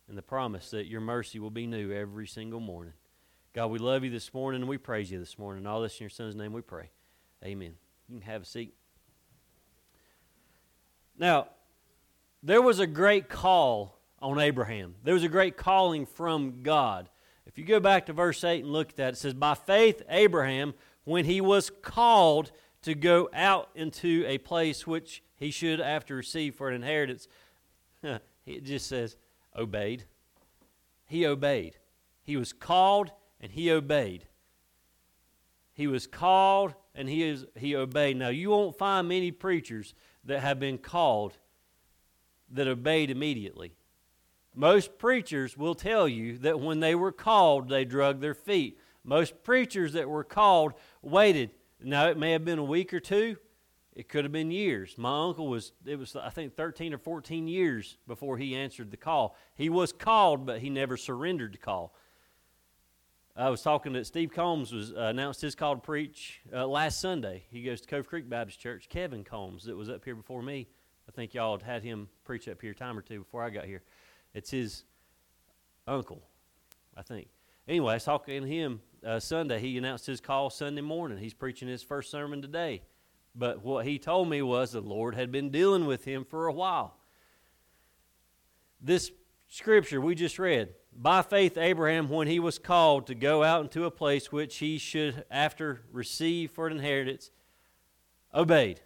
and 0.06 0.18
the 0.18 0.22
promise 0.22 0.70
that 0.72 0.84
your 0.84 1.00
mercy 1.00 1.38
will 1.38 1.50
be 1.50 1.66
new 1.66 1.90
every 1.90 2.26
single 2.26 2.60
morning. 2.60 2.92
God, 3.54 3.68
we 3.68 3.78
love 3.78 4.04
you 4.04 4.10
this 4.10 4.34
morning 4.34 4.60
and 4.60 4.68
we 4.68 4.76
praise 4.76 5.10
you 5.10 5.18
this 5.18 5.38
morning. 5.38 5.66
All 5.66 5.80
this 5.80 5.98
in 5.98 6.04
your 6.04 6.10
son's 6.10 6.36
name 6.36 6.52
we 6.52 6.60
pray. 6.60 6.90
Amen. 7.42 7.72
You 8.06 8.18
can 8.18 8.30
have 8.30 8.42
a 8.42 8.44
seat. 8.44 8.74
Now, 11.18 11.46
there 12.42 12.60
was 12.60 12.80
a 12.80 12.86
great 12.86 13.30
call 13.30 13.98
on 14.20 14.38
Abraham. 14.38 14.96
There 15.02 15.14
was 15.14 15.24
a 15.24 15.28
great 15.30 15.56
calling 15.56 16.04
from 16.04 16.62
God. 16.62 17.08
If 17.46 17.58
you 17.58 17.64
go 17.64 17.80
back 17.80 18.06
to 18.06 18.12
verse 18.12 18.42
8 18.42 18.64
and 18.64 18.72
look 18.72 18.90
at 18.90 18.96
that, 18.96 19.14
it 19.14 19.16
says, 19.16 19.34
By 19.34 19.54
faith, 19.54 20.02
Abraham, 20.08 20.74
when 21.04 21.24
he 21.24 21.40
was 21.40 21.70
called 21.70 22.50
to 22.82 22.94
go 22.94 23.30
out 23.32 23.70
into 23.74 24.24
a 24.26 24.38
place 24.38 24.86
which 24.86 25.22
he 25.36 25.50
should 25.50 25.80
after 25.80 26.16
receive 26.16 26.54
for 26.54 26.68
an 26.68 26.74
inheritance, 26.74 27.28
it 28.02 28.64
just 28.64 28.88
says, 28.88 29.16
obeyed. 29.56 30.04
He 31.06 31.24
obeyed. 31.24 31.76
He 32.22 32.36
was 32.36 32.52
called 32.52 33.12
and 33.40 33.52
he 33.52 33.70
obeyed. 33.70 34.26
He 35.72 35.86
was 35.86 36.06
called 36.06 36.74
and 36.94 37.08
he, 37.08 37.22
is, 37.22 37.46
he 37.54 37.76
obeyed. 37.76 38.16
Now, 38.16 38.28
you 38.28 38.50
won't 38.50 38.76
find 38.76 39.08
many 39.08 39.30
preachers 39.30 39.94
that 40.24 40.40
have 40.40 40.58
been 40.58 40.78
called 40.78 41.38
that 42.50 42.66
obeyed 42.66 43.10
immediately. 43.10 43.74
Most 44.58 44.98
preachers 44.98 45.54
will 45.56 45.74
tell 45.74 46.08
you 46.08 46.38
that 46.38 46.58
when 46.58 46.80
they 46.80 46.94
were 46.94 47.12
called, 47.12 47.68
they 47.68 47.84
drug 47.84 48.20
their 48.20 48.34
feet. 48.34 48.80
Most 49.04 49.44
preachers 49.44 49.92
that 49.92 50.08
were 50.08 50.24
called 50.24 50.72
waited. 51.02 51.50
Now, 51.78 52.08
it 52.08 52.16
may 52.16 52.32
have 52.32 52.44
been 52.44 52.58
a 52.58 52.64
week 52.64 52.94
or 52.94 53.00
two, 53.00 53.36
it 53.94 54.08
could 54.08 54.24
have 54.24 54.32
been 54.32 54.50
years. 54.50 54.96
My 54.96 55.24
uncle 55.24 55.46
was, 55.46 55.72
it 55.84 55.98
was, 55.98 56.16
I 56.16 56.30
think, 56.30 56.56
13 56.56 56.94
or 56.94 56.98
14 56.98 57.46
years 57.46 57.98
before 58.06 58.38
he 58.38 58.56
answered 58.56 58.90
the 58.90 58.96
call. 58.96 59.36
He 59.54 59.68
was 59.68 59.92
called, 59.92 60.46
but 60.46 60.60
he 60.60 60.70
never 60.70 60.96
surrendered 60.96 61.52
the 61.52 61.58
call. 61.58 61.94
I 63.34 63.50
was 63.50 63.60
talking 63.60 63.92
that 63.92 64.06
Steve 64.06 64.32
Combs 64.32 64.72
was 64.72 64.92
uh, 64.92 65.00
announced 65.00 65.42
his 65.42 65.54
call 65.54 65.74
to 65.74 65.80
preach 65.80 66.40
uh, 66.54 66.66
last 66.66 67.00
Sunday. 67.00 67.44
He 67.50 67.62
goes 67.62 67.82
to 67.82 67.88
Cove 67.88 68.06
Creek 68.06 68.28
Baptist 68.28 68.58
Church. 68.58 68.88
Kevin 68.88 69.24
Combs, 69.24 69.64
that 69.64 69.76
was 69.76 69.90
up 69.90 70.04
here 70.04 70.14
before 70.14 70.42
me, 70.42 70.66
I 71.06 71.12
think 71.12 71.34
y'all 71.34 71.56
had 71.56 71.62
had 71.62 71.82
him 71.82 72.08
preach 72.24 72.48
up 72.48 72.60
here 72.60 72.72
a 72.72 72.74
time 72.74 72.98
or 72.98 73.02
two 73.02 73.18
before 73.20 73.42
I 73.42 73.50
got 73.50 73.66
here. 73.66 73.82
It's 74.36 74.50
his 74.50 74.84
uncle, 75.88 76.22
I 76.94 77.00
think. 77.00 77.28
Anyway, 77.66 77.92
I 77.92 77.94
was 77.94 78.04
talking 78.04 78.42
to 78.42 78.46
him 78.46 78.82
uh, 79.02 79.18
Sunday. 79.18 79.58
He 79.60 79.78
announced 79.78 80.04
his 80.04 80.20
call 80.20 80.50
Sunday 80.50 80.82
morning. 80.82 81.16
He's 81.16 81.32
preaching 81.32 81.68
his 81.68 81.82
first 81.82 82.10
sermon 82.10 82.42
today. 82.42 82.82
But 83.34 83.64
what 83.64 83.86
he 83.86 83.98
told 83.98 84.28
me 84.28 84.42
was 84.42 84.72
the 84.72 84.82
Lord 84.82 85.14
had 85.14 85.32
been 85.32 85.48
dealing 85.48 85.86
with 85.86 86.04
him 86.04 86.22
for 86.22 86.48
a 86.48 86.52
while. 86.52 86.98
This 88.78 89.10
scripture 89.48 90.02
we 90.02 90.14
just 90.14 90.38
read 90.38 90.74
by 90.94 91.22
faith, 91.22 91.56
Abraham, 91.56 92.10
when 92.10 92.28
he 92.28 92.38
was 92.38 92.58
called 92.58 93.06
to 93.06 93.14
go 93.14 93.42
out 93.42 93.62
into 93.62 93.86
a 93.86 93.90
place 93.90 94.30
which 94.30 94.58
he 94.58 94.76
should 94.76 95.24
after 95.30 95.80
receive 95.90 96.50
for 96.50 96.66
an 96.66 96.74
inheritance, 96.74 97.30
obeyed. 98.34 98.82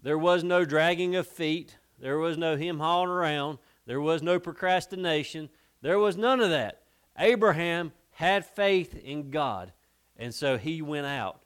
There 0.00 0.18
was 0.18 0.44
no 0.44 0.64
dragging 0.64 1.16
of 1.16 1.26
feet, 1.26 1.78
there 1.98 2.18
was 2.18 2.38
no 2.38 2.56
him 2.56 2.78
hauling 2.78 3.10
around, 3.10 3.58
there 3.90 4.00
was 4.00 4.22
no 4.22 4.38
procrastination, 4.38 5.48
there 5.82 5.98
was 5.98 6.16
none 6.16 6.40
of 6.40 6.50
that. 6.50 6.82
Abraham 7.18 7.90
had 8.12 8.46
faith 8.46 8.94
in 8.94 9.30
God, 9.30 9.72
and 10.16 10.32
so 10.32 10.56
he 10.56 10.80
went 10.80 11.06
out 11.06 11.40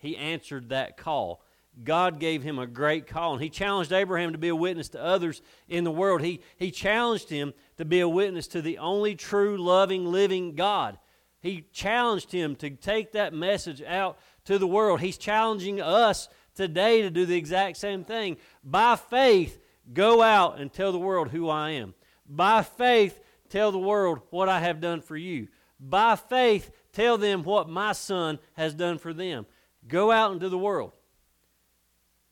he 0.00 0.16
answered 0.16 0.70
that 0.70 0.96
call. 0.96 1.42
God 1.84 2.18
gave 2.18 2.42
him 2.42 2.58
a 2.58 2.66
great 2.66 3.06
call, 3.06 3.34
and 3.34 3.42
he 3.42 3.50
challenged 3.50 3.92
Abraham 3.92 4.32
to 4.32 4.38
be 4.38 4.48
a 4.48 4.56
witness 4.56 4.88
to 4.90 5.02
others 5.02 5.40
in 5.68 5.84
the 5.84 5.90
world. 5.90 6.22
He, 6.22 6.40
he 6.56 6.70
challenged 6.70 7.28
him 7.28 7.52
to 7.76 7.84
be 7.84 8.00
a 8.00 8.08
witness 8.08 8.48
to 8.48 8.62
the 8.62 8.78
only 8.78 9.14
true, 9.14 9.56
loving, 9.56 10.06
living 10.06 10.54
God. 10.56 10.98
He 11.40 11.66
challenged 11.72 12.32
him 12.32 12.56
to 12.56 12.70
take 12.70 13.12
that 13.12 13.32
message 13.32 13.82
out 13.82 14.18
to 14.46 14.58
the 14.58 14.66
world. 14.66 15.00
He's 15.00 15.18
challenging 15.18 15.80
us 15.80 16.28
today 16.54 17.02
to 17.02 17.10
do 17.10 17.24
the 17.24 17.36
exact 17.36 17.76
same 17.76 18.02
thing. 18.02 18.38
By 18.64 18.96
faith, 18.96 19.60
go 19.92 20.22
out 20.22 20.60
and 20.60 20.72
tell 20.72 20.92
the 20.92 20.98
world 20.98 21.28
who 21.28 21.48
I 21.48 21.70
am. 21.70 21.94
By 22.28 22.62
faith, 22.62 23.20
tell 23.48 23.72
the 23.72 23.78
world 23.78 24.20
what 24.30 24.48
I 24.48 24.60
have 24.60 24.80
done 24.80 25.00
for 25.00 25.16
you. 25.16 25.48
By 25.78 26.16
faith, 26.16 26.70
tell 26.92 27.18
them 27.18 27.42
what 27.42 27.68
my 27.68 27.92
son 27.92 28.38
has 28.54 28.74
done 28.74 28.98
for 28.98 29.12
them. 29.12 29.46
Go 29.88 30.10
out 30.10 30.32
into 30.32 30.48
the 30.48 30.58
world. 30.58 30.92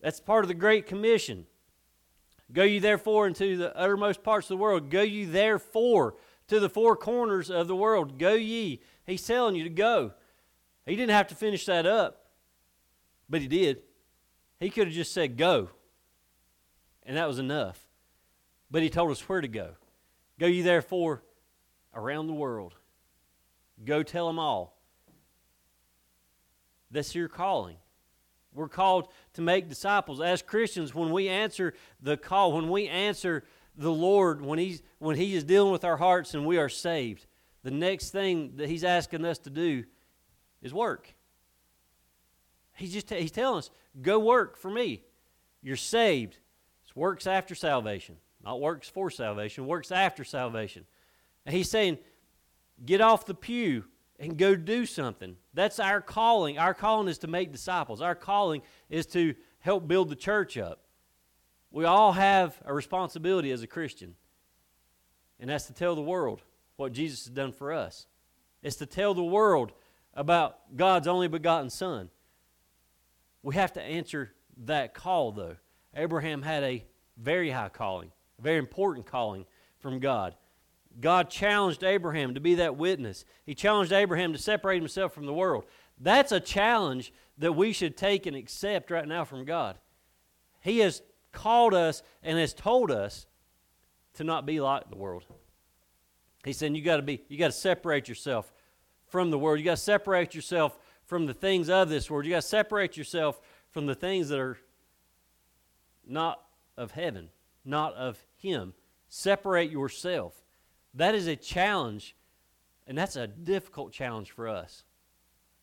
That's 0.01 0.21
part 0.21 0.45
of 0.45 0.49
the 0.49 0.55
Great 0.55 0.87
Commission. 0.87 1.47
Go 2.53 2.63
you 2.63 2.81
therefore 2.81 3.27
into 3.27 3.57
the 3.57 3.77
uttermost 3.77 4.23
parts 4.23 4.47
of 4.47 4.57
the 4.57 4.63
world. 4.63 4.91
Go 4.91 5.03
you 5.03 5.27
therefore 5.27 6.15
to 6.49 6.61
the 6.61 6.69
four 6.69 6.97
corners 6.97 7.51
of 7.51 7.69
the 7.69 7.77
world. 7.77 8.19
Go 8.19 8.35
ye. 8.35 8.81
He's 9.07 9.27
telling 9.27 9.55
you 9.55 9.65
to 9.65 9.71
go. 9.71 10.13
He 10.87 10.97
didn't 10.97 11.13
have 11.13 11.29
to 11.29 11.35
finish 11.35 11.67
that 11.67 11.87
up, 11.87 12.27
but 13.29 13.43
he 13.43 13.49
did. 13.49 13.83
He 14.59 14.71
could 14.71 14.87
have 14.87 14.95
just 14.95 15.13
said, 15.13 15.37
Go. 15.37 15.71
And 17.09 17.17
that 17.17 17.27
was 17.27 17.39
enough. 17.39 17.89
But 18.71 18.83
he 18.83 18.91
told 18.91 19.11
us 19.11 19.27
where 19.29 19.41
to 19.41 19.49
go. 19.49 19.71
Go 20.39 20.47
ye 20.47 20.61
therefore 20.61 21.23
around 21.95 22.27
the 22.27 22.35
world. 22.35 22.75
Go 23.83 24.03
tell 24.03 24.27
them 24.27 24.39
all. 24.39 24.77
That's 26.91 27.15
your 27.15 27.29
calling. 27.29 27.77
We're 28.55 28.69
called 28.69 29.09
to 29.35 29.43
make 29.43 29.71
disciples. 29.71 30.21
As 30.21 30.43
Christians, 30.43 30.95
when 30.95 31.11
we 31.11 31.29
answer 31.29 31.75
the 32.03 32.19
call, 32.19 32.53
when 32.53 32.69
we 32.69 32.89
answer 32.89 33.45
the 33.77 33.93
Lord, 33.93 34.43
when 34.43 34.59
He's 34.59 34.83
when 34.99 35.17
He 35.17 35.35
is 35.35 35.45
dealing 35.45 35.73
with 35.73 35.85
our 35.85 35.97
hearts 35.97 36.35
and 36.35 36.45
we 36.45 36.59
are 36.59 36.69
saved, 36.69 37.27
the 37.63 37.71
next 37.71 38.11
thing 38.11 38.53
that 38.57 38.69
He's 38.69 38.85
asking 38.85 39.25
us 39.25 39.39
to 39.41 39.51
do 39.51 39.85
is 40.61 40.75
work. 40.75 41.15
He's 42.75 42.93
just 42.93 43.09
He's 43.11 43.31
telling 43.31 43.59
us, 43.59 43.71
go 44.03 44.19
work 44.19 44.59
for 44.59 44.71
me. 44.71 45.03
You're 45.63 45.77
saved. 45.77 46.39
Works 46.99 47.29
after 47.29 47.55
salvation. 47.55 48.17
Not 48.45 48.61
works 48.61 48.89
for 48.89 49.09
salvation, 49.09 49.69
works 49.69 49.93
after 49.93 50.25
salvation. 50.25 50.85
And 51.47 51.55
he's 51.55 51.71
saying, 51.71 51.99
get 52.85 53.01
off 53.01 53.25
the 53.25 53.35
pew 53.35 53.85
and 54.19 54.37
go 54.37 54.57
do 54.57 54.85
something. 54.85 55.37
That's 55.55 55.79
our 55.79 56.01
calling. 56.01 56.59
Our 56.59 56.75
calling 56.75 57.07
is 57.07 57.19
to 57.19 57.29
make 57.29 57.53
disciples. 57.53 58.03
Our 58.03 58.17
calling 58.17 58.63
is 58.91 59.07
to 59.07 59.37
help 59.61 59.87
build 59.87 60.09
the 60.09 60.17
church 60.17 60.59
up. 60.59 60.81
We 61.71 61.85
all 61.85 62.13
have 62.13 62.61
a 62.65 62.75
responsibility 62.75 63.53
as 63.53 63.63
a 63.63 63.69
Christian, 63.69 64.17
and 65.39 65.51
that's 65.51 65.67
to 65.67 65.75
tell 65.75 65.95
the 65.95 66.03
world 66.03 66.43
what 66.79 66.93
Jesus 66.93 67.27
has 67.27 67.33
done 67.33 67.53
for 67.53 67.73
us. 67.73 68.09
It's 68.61 68.77
to 68.77 68.87
tell 68.87 69.15
the 69.15 69.23
world 69.23 69.71
about 70.15 70.77
God's 70.77 71.07
only 71.07 71.29
begotten 71.29 71.71
Son. 71.71 72.11
We 73.45 73.55
have 73.55 73.73
to 73.75 73.83
answer 73.83 74.33
that 74.65 74.95
call, 74.95 75.31
though. 75.31 75.57
Abraham 75.95 76.43
had 76.43 76.63
a 76.63 76.85
very 77.17 77.51
high 77.51 77.69
calling, 77.69 78.11
a 78.39 78.43
very 78.43 78.59
important 78.59 79.07
calling 79.07 79.47
from 79.79 79.99
God. 79.99 80.35
God 81.01 81.31
challenged 81.31 81.85
Abraham 81.85 82.35
to 82.35 82.41
be 82.41 82.57
that 82.57 82.77
witness. 82.77 83.25
He 83.45 83.55
challenged 83.55 83.93
Abraham 83.93 84.33
to 84.33 84.39
separate 84.39 84.81
himself 84.81 85.13
from 85.13 85.27
the 85.27 85.35
world. 85.35 85.65
That's 86.01 86.33
a 86.33 86.41
challenge 86.41 87.13
that 87.39 87.53
we 87.53 87.73
should 87.73 87.97
take 87.97 88.27
and 88.27 88.37
accept 88.37 88.91
right 88.91 89.07
now 89.07 89.25
from 89.25 89.45
God. 89.45 89.79
He 90.61 90.79
has 90.81 91.03
called 91.33 91.75
us 91.75 92.03
and 92.23 92.39
has 92.39 92.53
told 92.55 92.91
us 92.91 93.27
to 94.15 94.25
not 94.25 94.47
be 94.47 94.61
like 94.61 94.91
the 94.91 94.97
world. 94.97 95.25
He 96.45 96.53
said 96.53 96.75
you 96.75 96.83
got 96.83 96.97
to 96.97 97.03
be 97.03 97.23
you 97.29 97.39
got 97.39 97.49
to 97.49 97.53
separate 97.53 98.09
yourself 98.09 98.53
from 99.07 99.31
the 99.31 99.39
world. 99.39 99.59
You 99.59 99.65
got 99.65 99.77
to 99.77 99.83
separate 99.83 100.35
yourself 100.35 100.79
from 101.05 101.27
the 101.27 101.35
things 101.35 101.69
of 101.71 101.89
this 101.89 102.11
world. 102.11 102.25
You 102.27 102.33
got 102.33 102.43
to 102.43 102.49
separate 102.49 102.97
yourself 102.97 103.41
from 103.71 103.87
the 103.87 103.95
things 103.95 104.29
that 104.29 104.39
are 104.39 104.59
not 106.09 106.43
of 106.77 106.93
heaven, 106.93 107.29
not 107.65 107.95
of 107.95 108.19
him. 108.37 108.75
Separate 109.09 109.71
yourself. 109.71 110.35
That 110.95 111.15
is 111.15 111.27
a 111.27 111.37
challenge, 111.37 112.17
and 112.87 112.97
that's 112.97 113.17
a 113.17 113.27
difficult 113.27 113.93
challenge 113.93 114.31
for 114.31 114.49
us. 114.49 114.85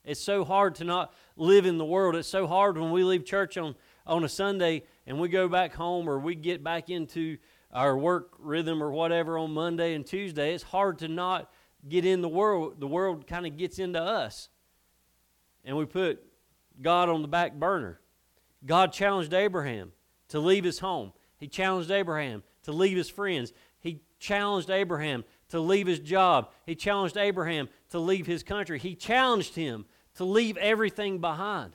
It's 0.04 0.22
so 0.22 0.44
hard 0.44 0.76
to 0.76 0.84
not 0.84 1.14
live 1.36 1.66
in 1.66 1.78
the 1.78 1.86
world. 1.86 2.16
It's 2.16 2.28
so 2.28 2.46
hard 2.48 2.78
when 2.78 2.92
we 2.92 3.04
leave 3.04 3.26
church 3.26 3.58
on, 3.58 3.76
on 4.06 4.24
a 4.24 4.30
Sunday 4.30 4.84
and 5.08 5.20
we 5.20 5.30
go 5.30 5.48
back 5.48 5.74
home 5.74 6.08
or 6.08 6.20
we 6.20 6.36
get 6.36 6.64
back 6.64 6.90
into 6.90 7.38
our 7.72 7.98
work 7.98 8.34
rhythm 8.38 8.84
or 8.84 8.92
whatever 8.92 9.38
on 9.38 9.52
Monday 9.52 9.96
and 9.96 10.06
Tuesday. 10.06 10.54
It's 10.54 10.64
hard 10.64 11.00
to 11.00 11.08
not 11.08 11.52
get 11.90 12.06
in 12.06 12.22
the 12.22 12.30
world. 12.30 12.80
The 12.80 12.88
world 12.88 13.26
kind 13.26 13.48
of 13.48 13.58
gets 13.58 13.80
into 13.80 14.00
us. 14.00 14.50
And 15.64 15.76
we 15.76 15.86
put 15.86 16.24
God 16.80 17.10
on 17.10 17.24
the 17.24 17.28
back 17.28 17.56
burner. 17.56 18.00
God 18.64 18.94
challenged 18.94 19.34
Abraham 19.34 19.92
to 20.30 20.40
leave 20.40 20.64
his 20.64 20.80
home. 20.80 21.14
He 21.38 21.48
challenged 21.48 21.92
Abraham 21.92 22.44
to 22.64 22.72
leave 22.72 22.98
his 22.98 23.10
friends 23.10 23.54
He 23.80 24.02
challenged 24.20 24.70
Abraham 24.70 25.24
to 25.50 25.60
leave 25.60 25.86
his 25.86 26.00
job. 26.00 26.50
He 26.66 26.76
challenged 26.76 27.18
Abraham 27.18 27.70
to 27.92 28.00
leave 28.00 28.26
his 28.26 28.42
country. 28.42 28.80
He 28.80 28.96
challenged 28.96 29.56
him 29.56 29.86
to 30.16 30.26
leave 30.26 30.58
everything 30.58 31.20
behind. 31.20 31.74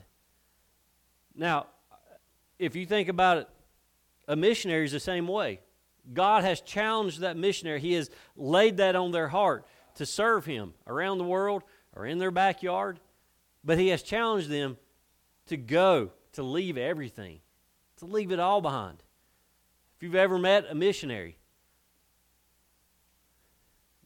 Now, 1.35 1.67
if 2.59 2.75
you 2.75 2.85
think 2.85 3.09
about 3.09 3.39
it, 3.39 3.49
a 4.27 4.37
missionary 4.37 4.85
is 4.85 4.93
the 4.93 5.01
same 5.01 5.29
way. 5.29 5.61
God 6.13 6.45
has 6.45 6.61
challenged 6.61 7.21
that 7.21 7.37
missionary, 7.37 7.81
He 7.81 7.93
has 7.95 8.11
laid 8.37 8.79
that 8.79 8.97
on 8.97 9.13
their 9.13 9.29
heart 9.29 9.67
to 9.97 10.07
serve 10.07 10.45
Him 10.47 10.75
around 10.87 11.19
the 11.19 11.25
world 11.25 11.63
or 11.95 12.07
in 12.07 12.19
their 12.19 12.31
backyard. 12.31 13.01
But 13.65 13.79
He 13.79 13.89
has 13.89 14.03
challenged 14.03 14.49
them 14.49 14.77
to 15.47 15.57
go, 15.57 16.11
to 16.33 16.43
leave 16.43 16.79
everything, 16.79 17.41
to 18.01 18.07
leave 18.07 18.33
it 18.33 18.41
all 18.41 18.61
behind. 18.61 19.03
If 19.97 20.03
you've 20.03 20.15
ever 20.15 20.39
met 20.39 20.67
a 20.69 20.75
missionary, 20.75 21.37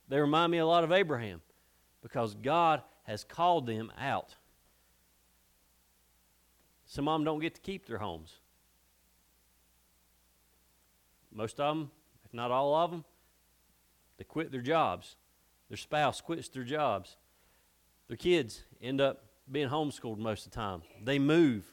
they 0.08 0.20
remind 0.20 0.52
me 0.52 0.58
a 0.58 0.66
lot 0.66 0.84
of 0.84 0.92
Abraham 0.92 1.40
because 2.02 2.34
God 2.34 2.82
has 3.04 3.24
called 3.24 3.66
them 3.66 3.92
out. 3.98 4.34
Some 6.86 7.08
of 7.08 7.14
them 7.14 7.24
don't 7.24 7.40
get 7.40 7.54
to 7.54 7.60
keep 7.60 7.86
their 7.86 7.98
homes. 7.98 8.38
Most 11.32 11.58
of 11.58 11.76
them, 11.76 11.90
if 12.24 12.32
not 12.34 12.50
all 12.50 12.74
of 12.74 12.90
them, 12.90 13.04
they 14.18 14.24
quit 14.24 14.52
their 14.52 14.60
jobs. 14.60 15.16
Their 15.68 15.76
spouse 15.76 16.20
quits 16.20 16.48
their 16.48 16.62
jobs. 16.64 17.16
Their 18.08 18.16
kids 18.16 18.64
end 18.80 19.00
up 19.00 19.24
being 19.50 19.68
homeschooled 19.68 20.18
most 20.18 20.46
of 20.46 20.52
the 20.52 20.56
time. 20.56 20.82
They 21.02 21.18
move. 21.18 21.64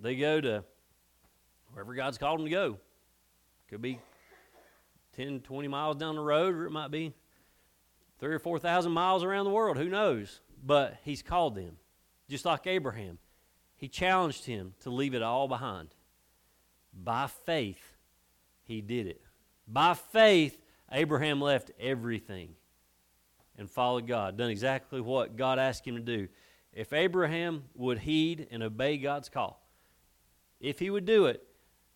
They 0.00 0.14
go 0.16 0.40
to 0.40 0.64
wherever 1.74 1.92
God's 1.94 2.18
called 2.18 2.38
them 2.38 2.46
to 2.46 2.50
go. 2.50 2.78
Could 3.68 3.82
be 3.82 3.98
10, 5.16 5.40
20 5.40 5.68
miles 5.68 5.96
down 5.96 6.14
the 6.14 6.22
road, 6.22 6.54
or 6.54 6.66
it 6.66 6.70
might 6.70 6.90
be 6.90 7.12
three 8.18 8.34
or 8.34 8.38
four 8.38 8.58
thousand 8.58 8.92
miles 8.92 9.24
around 9.24 9.44
the 9.44 9.50
world. 9.50 9.76
Who 9.76 9.88
knows? 9.88 10.40
But 10.64 10.96
he's 11.02 11.22
called 11.22 11.56
them, 11.56 11.76
just 12.28 12.44
like 12.44 12.66
Abraham. 12.66 13.18
He 13.76 13.88
challenged 13.88 14.46
him 14.46 14.74
to 14.80 14.90
leave 14.90 15.14
it 15.14 15.22
all 15.22 15.48
behind. 15.48 15.88
By 16.92 17.26
faith, 17.26 17.96
he 18.62 18.80
did 18.80 19.06
it. 19.08 19.20
By 19.66 19.94
faith, 19.94 20.56
Abraham 20.92 21.40
left 21.40 21.72
everything 21.80 22.54
and 23.58 23.70
followed 23.70 24.06
God, 24.06 24.36
done 24.36 24.50
exactly 24.50 25.00
what 25.00 25.36
God 25.36 25.58
asked 25.58 25.86
him 25.86 25.96
to 25.96 26.00
do. 26.00 26.28
If 26.72 26.92
Abraham 26.92 27.64
would 27.74 27.98
heed 27.98 28.46
and 28.50 28.62
obey 28.62 28.96
God's 28.96 29.28
call, 29.28 29.60
if 30.60 30.78
he 30.78 30.90
would 30.90 31.04
do 31.04 31.26
it, 31.26 31.44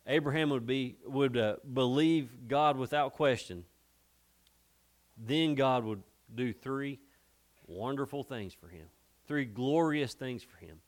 Abraham 0.09 0.49
would 0.49 0.65
be 0.65 0.95
would 1.05 1.37
uh, 1.37 1.57
believe 1.71 2.47
God 2.47 2.77
without 2.77 3.13
question. 3.13 3.63
Then 5.17 5.53
God 5.53 5.83
would 5.85 6.01
do 6.33 6.51
three 6.51 6.99
wonderful 7.67 8.23
things 8.23 8.53
for 8.53 8.67
him, 8.67 8.87
three 9.27 9.45
glorious 9.45 10.15
things 10.15 10.43
for 10.43 10.57
him. 10.57 10.79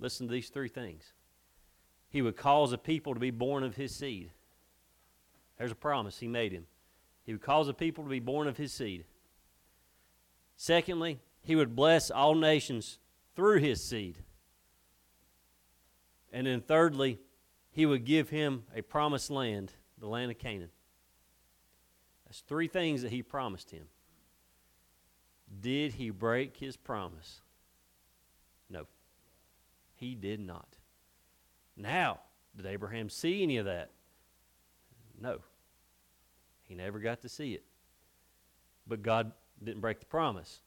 Listen 0.00 0.26
to 0.26 0.32
these 0.32 0.48
three 0.48 0.68
things. 0.68 1.12
He 2.08 2.22
would 2.22 2.36
cause 2.36 2.72
a 2.72 2.78
people 2.78 3.12
to 3.12 3.20
be 3.20 3.30
born 3.30 3.62
of 3.62 3.76
his 3.76 3.94
seed. 3.94 4.30
There's 5.58 5.72
a 5.72 5.76
promise 5.76 6.18
he 6.18 6.28
made 6.28 6.52
him. 6.52 6.66
He 7.24 7.32
would 7.32 7.42
cause 7.42 7.68
a 7.68 7.74
people 7.74 8.04
to 8.04 8.10
be 8.10 8.20
born 8.20 8.48
of 8.48 8.56
his 8.56 8.72
seed. 8.72 9.04
Secondly, 10.56 11.20
he 11.42 11.56
would 11.56 11.76
bless 11.76 12.10
all 12.10 12.34
nations 12.34 12.98
through 13.36 13.58
his 13.58 13.84
seed. 13.84 14.18
And 16.32 16.46
then 16.46 16.60
thirdly, 16.60 17.18
he 17.70 17.86
would 17.86 18.04
give 18.04 18.30
him 18.30 18.64
a 18.74 18.82
promised 18.82 19.30
land, 19.30 19.72
the 19.98 20.08
land 20.08 20.30
of 20.30 20.38
Canaan. 20.38 20.70
That's 22.26 22.40
three 22.40 22.68
things 22.68 23.02
that 23.02 23.10
he 23.10 23.22
promised 23.22 23.70
him. 23.70 23.86
Did 25.60 25.94
he 25.94 26.10
break 26.10 26.56
his 26.58 26.76
promise? 26.76 27.40
No. 28.68 28.86
He 29.94 30.14
did 30.14 30.40
not. 30.40 30.76
Now, 31.76 32.20
did 32.56 32.66
Abraham 32.66 33.08
see 33.08 33.42
any 33.42 33.56
of 33.56 33.64
that? 33.64 33.90
No. 35.20 35.38
He 36.62 36.74
never 36.74 36.98
got 36.98 37.22
to 37.22 37.28
see 37.28 37.54
it. 37.54 37.64
But 38.86 39.02
God 39.02 39.32
didn't 39.62 39.80
break 39.80 40.00
the 40.00 40.06
promise. 40.06 40.60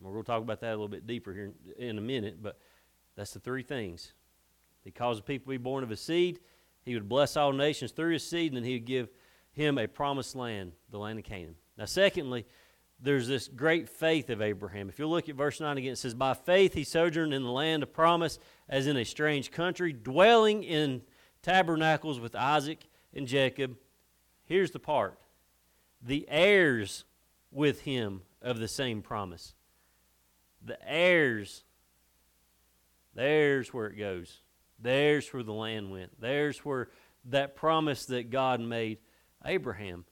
We're 0.00 0.12
going 0.12 0.24
to 0.24 0.26
talk 0.26 0.42
about 0.42 0.60
that 0.60 0.70
a 0.70 0.76
little 0.76 0.88
bit 0.88 1.06
deeper 1.06 1.32
here 1.32 1.52
in 1.78 1.98
a 1.98 2.00
minute, 2.00 2.42
but 2.42 2.58
that's 3.16 3.32
the 3.32 3.40
three 3.40 3.62
things. 3.62 4.12
He 4.82 4.90
caused 4.90 5.20
the 5.20 5.24
people 5.24 5.52
to 5.52 5.58
be 5.58 5.62
born 5.62 5.82
of 5.82 5.90
his 5.90 6.00
seed. 6.00 6.40
He 6.84 6.94
would 6.94 7.08
bless 7.08 7.36
all 7.36 7.52
nations 7.52 7.92
through 7.92 8.12
his 8.12 8.28
seed, 8.28 8.52
and 8.52 8.56
then 8.56 8.64
he 8.64 8.74
would 8.74 8.84
give 8.84 9.08
him 9.52 9.78
a 9.78 9.86
promised 9.86 10.36
land, 10.36 10.72
the 10.90 10.98
land 10.98 11.18
of 11.18 11.24
Canaan. 11.24 11.54
Now, 11.78 11.86
secondly, 11.86 12.44
there's 13.00 13.28
this 13.28 13.48
great 13.48 13.88
faith 13.88 14.30
of 14.30 14.42
Abraham. 14.42 14.88
If 14.88 14.98
you 14.98 15.06
look 15.06 15.28
at 15.28 15.34
verse 15.34 15.60
9 15.60 15.78
again, 15.78 15.92
it 15.92 15.96
says, 15.96 16.14
By 16.14 16.34
faith 16.34 16.74
he 16.74 16.84
sojourned 16.84 17.34
in 17.34 17.42
the 17.42 17.50
land 17.50 17.82
of 17.82 17.92
promise 17.92 18.38
as 18.68 18.86
in 18.86 18.96
a 18.96 19.04
strange 19.04 19.50
country, 19.50 19.92
dwelling 19.92 20.62
in 20.62 21.02
tabernacles 21.42 22.20
with 22.20 22.34
Isaac 22.34 22.86
and 23.14 23.26
Jacob. 23.26 23.76
Here's 24.44 24.70
the 24.70 24.78
part 24.78 25.18
the 26.02 26.26
heirs 26.28 27.04
with 27.50 27.82
him 27.82 28.22
of 28.42 28.58
the 28.58 28.68
same 28.68 29.00
promise. 29.00 29.54
The 30.62 30.78
heirs, 30.86 31.64
there's 33.14 33.72
where 33.72 33.86
it 33.86 33.96
goes. 33.96 34.40
There's 34.80 35.32
where 35.32 35.42
the 35.42 35.52
land 35.52 35.90
went. 35.90 36.20
There's 36.20 36.58
where 36.58 36.88
that 37.26 37.56
promise 37.56 38.06
that 38.06 38.30
God 38.30 38.60
made 38.60 38.98
Abraham, 39.44 40.04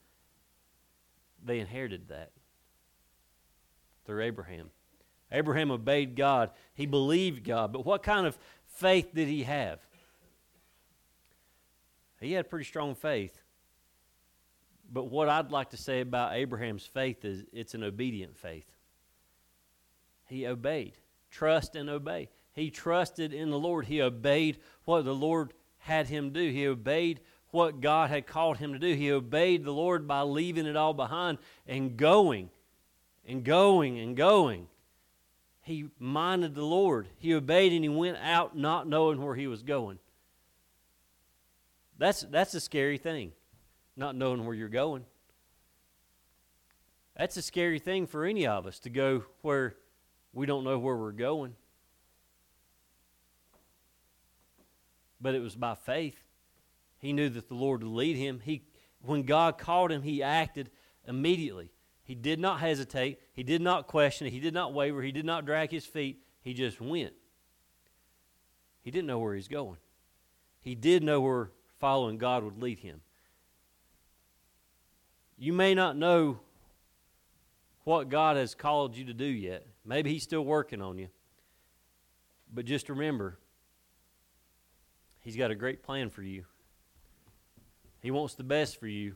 they 1.43 1.59
inherited 1.59 2.09
that 2.09 2.31
through 4.05 4.23
Abraham. 4.23 4.69
Abraham 5.31 5.71
obeyed 5.71 6.15
God. 6.15 6.51
He 6.75 6.85
believed 6.85 7.43
God. 7.43 7.73
But 7.73 7.85
what 7.85 8.03
kind 8.03 8.27
of 8.27 8.37
faith 8.67 9.09
did 9.13 9.27
he 9.27 9.43
have? 9.43 9.79
He 12.19 12.33
had 12.33 12.49
pretty 12.49 12.65
strong 12.65 12.95
faith. 12.95 13.41
But 14.91 15.05
what 15.05 15.27
I'd 15.27 15.51
like 15.51 15.71
to 15.71 15.77
say 15.77 16.01
about 16.01 16.33
Abraham's 16.33 16.85
faith 16.85 17.25
is 17.25 17.43
it's 17.51 17.73
an 17.73 17.83
obedient 17.83 18.37
faith. 18.37 18.67
He 20.27 20.45
obeyed. 20.45 20.93
Trust 21.31 21.75
and 21.75 21.89
obey. 21.89 22.29
He 22.53 22.69
trusted 22.69 23.33
in 23.33 23.49
the 23.49 23.59
Lord. 23.59 23.85
He 23.85 24.01
obeyed 24.01 24.59
what 24.85 25.05
the 25.05 25.15
Lord 25.15 25.53
had 25.79 26.07
him 26.07 26.31
do. 26.31 26.49
He 26.49 26.67
obeyed 26.67 27.19
what 27.51 27.81
God 27.81 28.09
had 28.09 28.25
called 28.25 28.57
him 28.57 28.73
to 28.73 28.79
do. 28.79 28.95
He 28.95 29.11
obeyed 29.11 29.63
the 29.63 29.71
Lord 29.71 30.07
by 30.07 30.21
leaving 30.21 30.65
it 30.65 30.75
all 30.75 30.93
behind 30.93 31.37
and 31.67 31.97
going 31.97 32.49
and 33.27 33.43
going 33.43 33.99
and 33.99 34.15
going. 34.15 34.67
He 35.61 35.89
minded 35.99 36.55
the 36.55 36.65
Lord. 36.65 37.07
He 37.17 37.33
obeyed 37.33 37.71
and 37.71 37.83
he 37.83 37.89
went 37.89 38.17
out 38.17 38.57
not 38.57 38.87
knowing 38.87 39.21
where 39.21 39.35
he 39.35 39.47
was 39.47 39.63
going. 39.63 39.99
That's, 41.97 42.21
that's 42.21 42.53
a 42.53 42.59
scary 42.59 42.97
thing, 42.97 43.31
not 43.95 44.15
knowing 44.15 44.45
where 44.45 44.55
you're 44.55 44.67
going. 44.67 45.05
That's 47.15 47.37
a 47.37 47.41
scary 47.41 47.79
thing 47.79 48.07
for 48.07 48.25
any 48.25 48.47
of 48.47 48.65
us 48.65 48.79
to 48.79 48.89
go 48.89 49.23
where 49.41 49.75
we 50.33 50.45
don't 50.45 50.63
know 50.63 50.79
where 50.79 50.95
we're 50.95 51.11
going. 51.11 51.55
But 55.23 55.33
it 55.33 55.39
was 55.39 55.55
by 55.55 55.73
faith. 55.73 56.21
He 56.99 57.13
knew 57.13 57.29
that 57.29 57.47
the 57.47 57.55
Lord 57.55 57.81
would 57.81 57.91
lead 57.91 58.17
him. 58.17 58.41
He, 58.43 58.63
when 59.01 59.23
God 59.23 59.57
called 59.57 59.91
him, 59.91 60.03
he 60.03 60.21
acted 60.21 60.69
immediately. 61.07 61.71
He 62.03 62.13
did 62.13 62.39
not 62.39 62.59
hesitate. 62.59 63.19
He 63.33 63.41
did 63.41 63.61
not 63.61 63.87
question. 63.87 64.27
He 64.27 64.39
did 64.39 64.53
not 64.53 64.73
waver. 64.73 65.01
He 65.01 65.11
did 65.11 65.25
not 65.25 65.45
drag 65.45 65.71
his 65.71 65.85
feet. 65.85 66.21
He 66.41 66.53
just 66.53 66.79
went. 66.79 67.13
He 68.83 68.91
didn't 68.91 69.07
know 69.07 69.19
where 69.19 69.33
he's 69.33 69.47
going. 69.47 69.77
He 70.61 70.75
did 70.75 71.03
know 71.03 71.21
where 71.21 71.49
following 71.79 72.17
God 72.17 72.43
would 72.43 72.61
lead 72.61 72.79
him. 72.79 73.01
You 75.37 75.53
may 75.53 75.73
not 75.73 75.97
know 75.97 76.39
what 77.83 78.09
God 78.09 78.37
has 78.37 78.55
called 78.55 78.95
you 78.95 79.05
to 79.05 79.13
do 79.13 79.25
yet. 79.25 79.65
Maybe 79.85 80.11
He's 80.11 80.23
still 80.23 80.45
working 80.45 80.81
on 80.81 80.97
you. 80.97 81.09
But 82.53 82.65
just 82.65 82.89
remember, 82.89 83.39
He's 85.23 85.37
got 85.37 85.51
a 85.51 85.55
great 85.55 85.81
plan 85.81 86.09
for 86.09 86.21
you. 86.21 86.43
He 88.01 88.11
wants 88.11 88.35
the 88.35 88.43
best 88.43 88.79
for 88.79 88.87
you. 88.87 89.15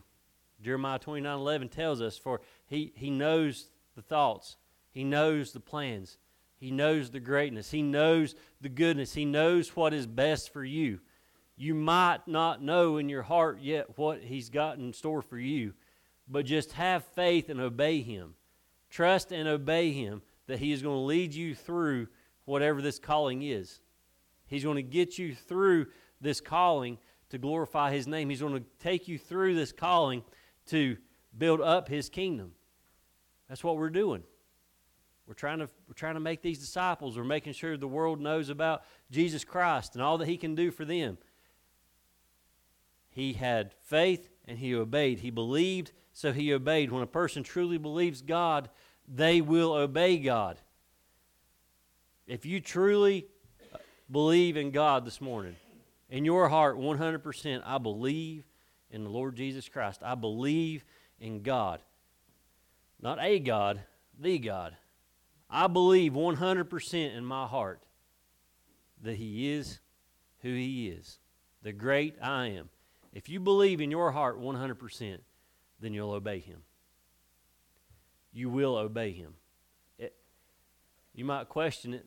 Jeremiah 0.62 0.98
29 0.98 1.38
11 1.38 1.68
tells 1.68 2.00
us, 2.00 2.16
For 2.16 2.40
he, 2.66 2.92
he 2.96 3.10
knows 3.10 3.70
the 3.94 4.02
thoughts, 4.02 4.56
He 4.90 5.04
knows 5.04 5.52
the 5.52 5.60
plans, 5.60 6.16
He 6.58 6.70
knows 6.70 7.10
the 7.10 7.20
greatness, 7.20 7.70
He 7.70 7.82
knows 7.82 8.34
the 8.60 8.70
goodness, 8.70 9.12
He 9.14 9.26
knows 9.26 9.76
what 9.76 9.92
is 9.92 10.06
best 10.06 10.52
for 10.52 10.64
you. 10.64 11.00
You 11.56 11.74
might 11.74 12.26
not 12.26 12.62
know 12.62 12.96
in 12.96 13.08
your 13.08 13.22
heart 13.22 13.58
yet 13.60 13.98
what 13.98 14.22
He's 14.22 14.48
got 14.48 14.78
in 14.78 14.92
store 14.94 15.22
for 15.22 15.38
you, 15.38 15.74
but 16.26 16.46
just 16.46 16.72
have 16.72 17.04
faith 17.04 17.50
and 17.50 17.60
obey 17.60 18.00
Him. 18.00 18.34
Trust 18.88 19.30
and 19.30 19.46
obey 19.46 19.92
Him 19.92 20.22
that 20.46 20.58
He 20.58 20.72
is 20.72 20.82
going 20.82 20.96
to 20.96 21.00
lead 21.00 21.34
you 21.34 21.54
through 21.54 22.08
whatever 22.46 22.80
this 22.80 22.98
calling 22.98 23.42
is. 23.42 23.80
He's 24.48 24.64
going 24.64 24.76
to 24.76 24.82
get 24.82 25.18
you 25.18 25.34
through 25.34 25.86
this 26.20 26.40
calling 26.40 26.98
to 27.30 27.38
glorify 27.38 27.92
His 27.92 28.06
name. 28.06 28.28
He's 28.28 28.40
going 28.40 28.54
to 28.54 28.64
take 28.80 29.06
you 29.06 29.18
through 29.18 29.54
this 29.54 29.72
calling 29.72 30.22
to 30.66 30.96
build 31.36 31.60
up 31.60 31.88
his 31.88 32.08
kingdom. 32.08 32.52
That's 33.48 33.64
what 33.64 33.76
we're 33.76 33.90
doing. 33.90 34.22
We're 35.26 35.34
trying 35.34 35.58
to 35.58 35.68
we're 35.86 35.94
trying 35.94 36.14
to 36.14 36.20
make 36.20 36.42
these 36.42 36.58
disciples. 36.58 37.16
We're 37.16 37.24
making 37.24 37.52
sure 37.52 37.76
the 37.76 37.86
world 37.86 38.20
knows 38.20 38.48
about 38.48 38.82
Jesus 39.10 39.44
Christ 39.44 39.94
and 39.94 40.02
all 40.02 40.18
that 40.18 40.28
he 40.28 40.36
can 40.36 40.54
do 40.54 40.70
for 40.70 40.84
them. 40.84 41.18
He 43.10 43.34
had 43.34 43.74
faith 43.84 44.28
and 44.46 44.58
he 44.58 44.74
obeyed. 44.74 45.20
He 45.20 45.30
believed, 45.30 45.92
so 46.12 46.32
he 46.32 46.52
obeyed. 46.52 46.90
When 46.90 47.02
a 47.02 47.06
person 47.06 47.42
truly 47.42 47.76
believes 47.76 48.22
God, 48.22 48.70
they 49.06 49.40
will 49.40 49.72
obey 49.72 50.18
God. 50.18 50.60
If 52.26 52.46
you 52.46 52.60
truly 52.60 53.26
believe 54.10 54.56
in 54.56 54.70
God 54.70 55.04
this 55.04 55.20
morning, 55.20 55.56
in 56.10 56.24
your 56.24 56.48
heart 56.48 56.78
100%, 56.78 57.62
I 57.64 57.78
believe 57.78 58.44
in 58.90 59.04
the 59.04 59.10
Lord 59.10 59.36
Jesus 59.36 59.68
Christ. 59.68 60.00
I 60.02 60.14
believe 60.14 60.84
in 61.20 61.42
God. 61.42 61.80
Not 63.00 63.18
a 63.20 63.38
God, 63.38 63.80
the 64.18 64.38
God. 64.38 64.76
I 65.50 65.66
believe 65.66 66.12
100% 66.12 67.16
in 67.16 67.24
my 67.24 67.46
heart 67.46 67.82
that 69.02 69.16
He 69.16 69.52
is 69.52 69.80
who 70.42 70.52
He 70.54 70.88
is, 70.88 71.18
the 71.62 71.72
great 71.72 72.16
I 72.20 72.48
am. 72.48 72.68
If 73.12 73.28
you 73.28 73.40
believe 73.40 73.80
in 73.80 73.90
your 73.90 74.12
heart 74.12 74.40
100%, 74.40 75.18
then 75.80 75.94
you'll 75.94 76.12
obey 76.12 76.40
Him. 76.40 76.62
You 78.32 78.50
will 78.50 78.76
obey 78.76 79.12
Him. 79.12 79.34
It, 79.98 80.14
you 81.14 81.24
might 81.24 81.48
question 81.48 81.94
it. 81.94 82.06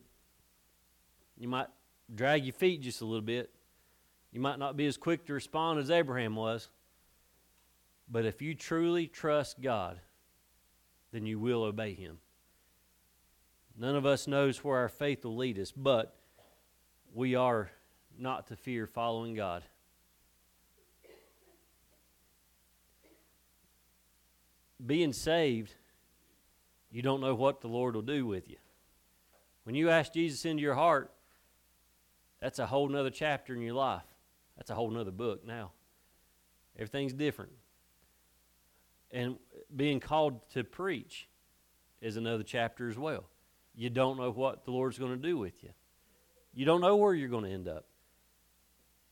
You 1.36 1.48
might 1.48 1.66
drag 2.14 2.44
your 2.44 2.52
feet 2.52 2.82
just 2.82 3.00
a 3.00 3.04
little 3.04 3.20
bit. 3.20 3.50
You 4.32 4.40
might 4.40 4.58
not 4.58 4.76
be 4.76 4.86
as 4.86 4.96
quick 4.96 5.26
to 5.26 5.34
respond 5.34 5.78
as 5.78 5.90
Abraham 5.90 6.36
was. 6.36 6.68
But 8.10 8.24
if 8.24 8.42
you 8.42 8.54
truly 8.54 9.06
trust 9.06 9.60
God, 9.60 9.98
then 11.12 11.26
you 11.26 11.38
will 11.38 11.62
obey 11.62 11.94
Him. 11.94 12.18
None 13.78 13.96
of 13.96 14.04
us 14.04 14.26
knows 14.26 14.62
where 14.62 14.78
our 14.78 14.88
faith 14.88 15.24
will 15.24 15.36
lead 15.36 15.58
us, 15.58 15.72
but 15.72 16.14
we 17.14 17.34
are 17.34 17.70
not 18.18 18.48
to 18.48 18.56
fear 18.56 18.86
following 18.86 19.34
God. 19.34 19.62
Being 24.84 25.12
saved, 25.12 25.74
you 26.90 27.02
don't 27.02 27.20
know 27.20 27.34
what 27.34 27.60
the 27.60 27.68
Lord 27.68 27.94
will 27.94 28.02
do 28.02 28.26
with 28.26 28.48
you. 28.50 28.56
When 29.64 29.74
you 29.74 29.90
ask 29.90 30.12
Jesus 30.12 30.44
into 30.44 30.62
your 30.62 30.74
heart, 30.74 31.12
that's 32.42 32.58
a 32.58 32.66
whole 32.66 32.88
nother 32.88 33.10
chapter 33.10 33.54
in 33.54 33.62
your 33.62 33.74
life. 33.74 34.02
That's 34.56 34.68
a 34.68 34.74
whole 34.74 34.90
nother 34.90 35.12
book 35.12 35.46
now. 35.46 35.70
Everything's 36.76 37.12
different. 37.12 37.52
And 39.12 39.36
being 39.74 40.00
called 40.00 40.50
to 40.50 40.64
preach 40.64 41.28
is 42.00 42.16
another 42.16 42.42
chapter 42.42 42.88
as 42.88 42.98
well. 42.98 43.28
You 43.76 43.90
don't 43.90 44.18
know 44.18 44.32
what 44.32 44.64
the 44.64 44.72
Lord's 44.72 44.98
going 44.98 45.12
to 45.12 45.28
do 45.28 45.38
with 45.38 45.62
you. 45.62 45.70
You 46.52 46.64
don't 46.64 46.80
know 46.80 46.96
where 46.96 47.14
you're 47.14 47.28
going 47.28 47.44
to 47.44 47.50
end 47.50 47.68
up. 47.68 47.86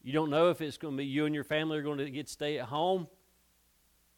You 0.03 0.13
don't 0.13 0.31
know 0.31 0.51
if 0.51 0.61
it's 0.61 0.77
going 0.77 0.95
to 0.95 0.99
be 0.99 1.07
you 1.07 1.25
and 1.25 1.35
your 1.35 1.45
family 1.45 1.79
are 1.79 1.83
going 1.83 1.99
to 1.99 2.11
get 2.11 2.27
to 2.27 2.33
stay 2.33 2.59
at 2.59 2.67
home 2.67 3.07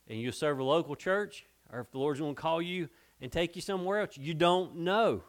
and 0.09 0.19
you'll 0.19 0.33
serve 0.33 0.59
a 0.59 0.65
local 0.65 0.97
church 0.97 1.45
or 1.71 1.81
if 1.81 1.91
the 1.91 1.99
Lord's 1.99 2.21
going 2.21 2.35
to 2.35 2.41
call 2.41 2.63
you 2.63 2.89
and 3.21 3.31
take 3.31 3.57
you 3.57 3.63
somewhere 3.63 4.01
else. 4.01 4.17
You 4.17 4.33
don't 4.33 4.77
know. 4.77 5.23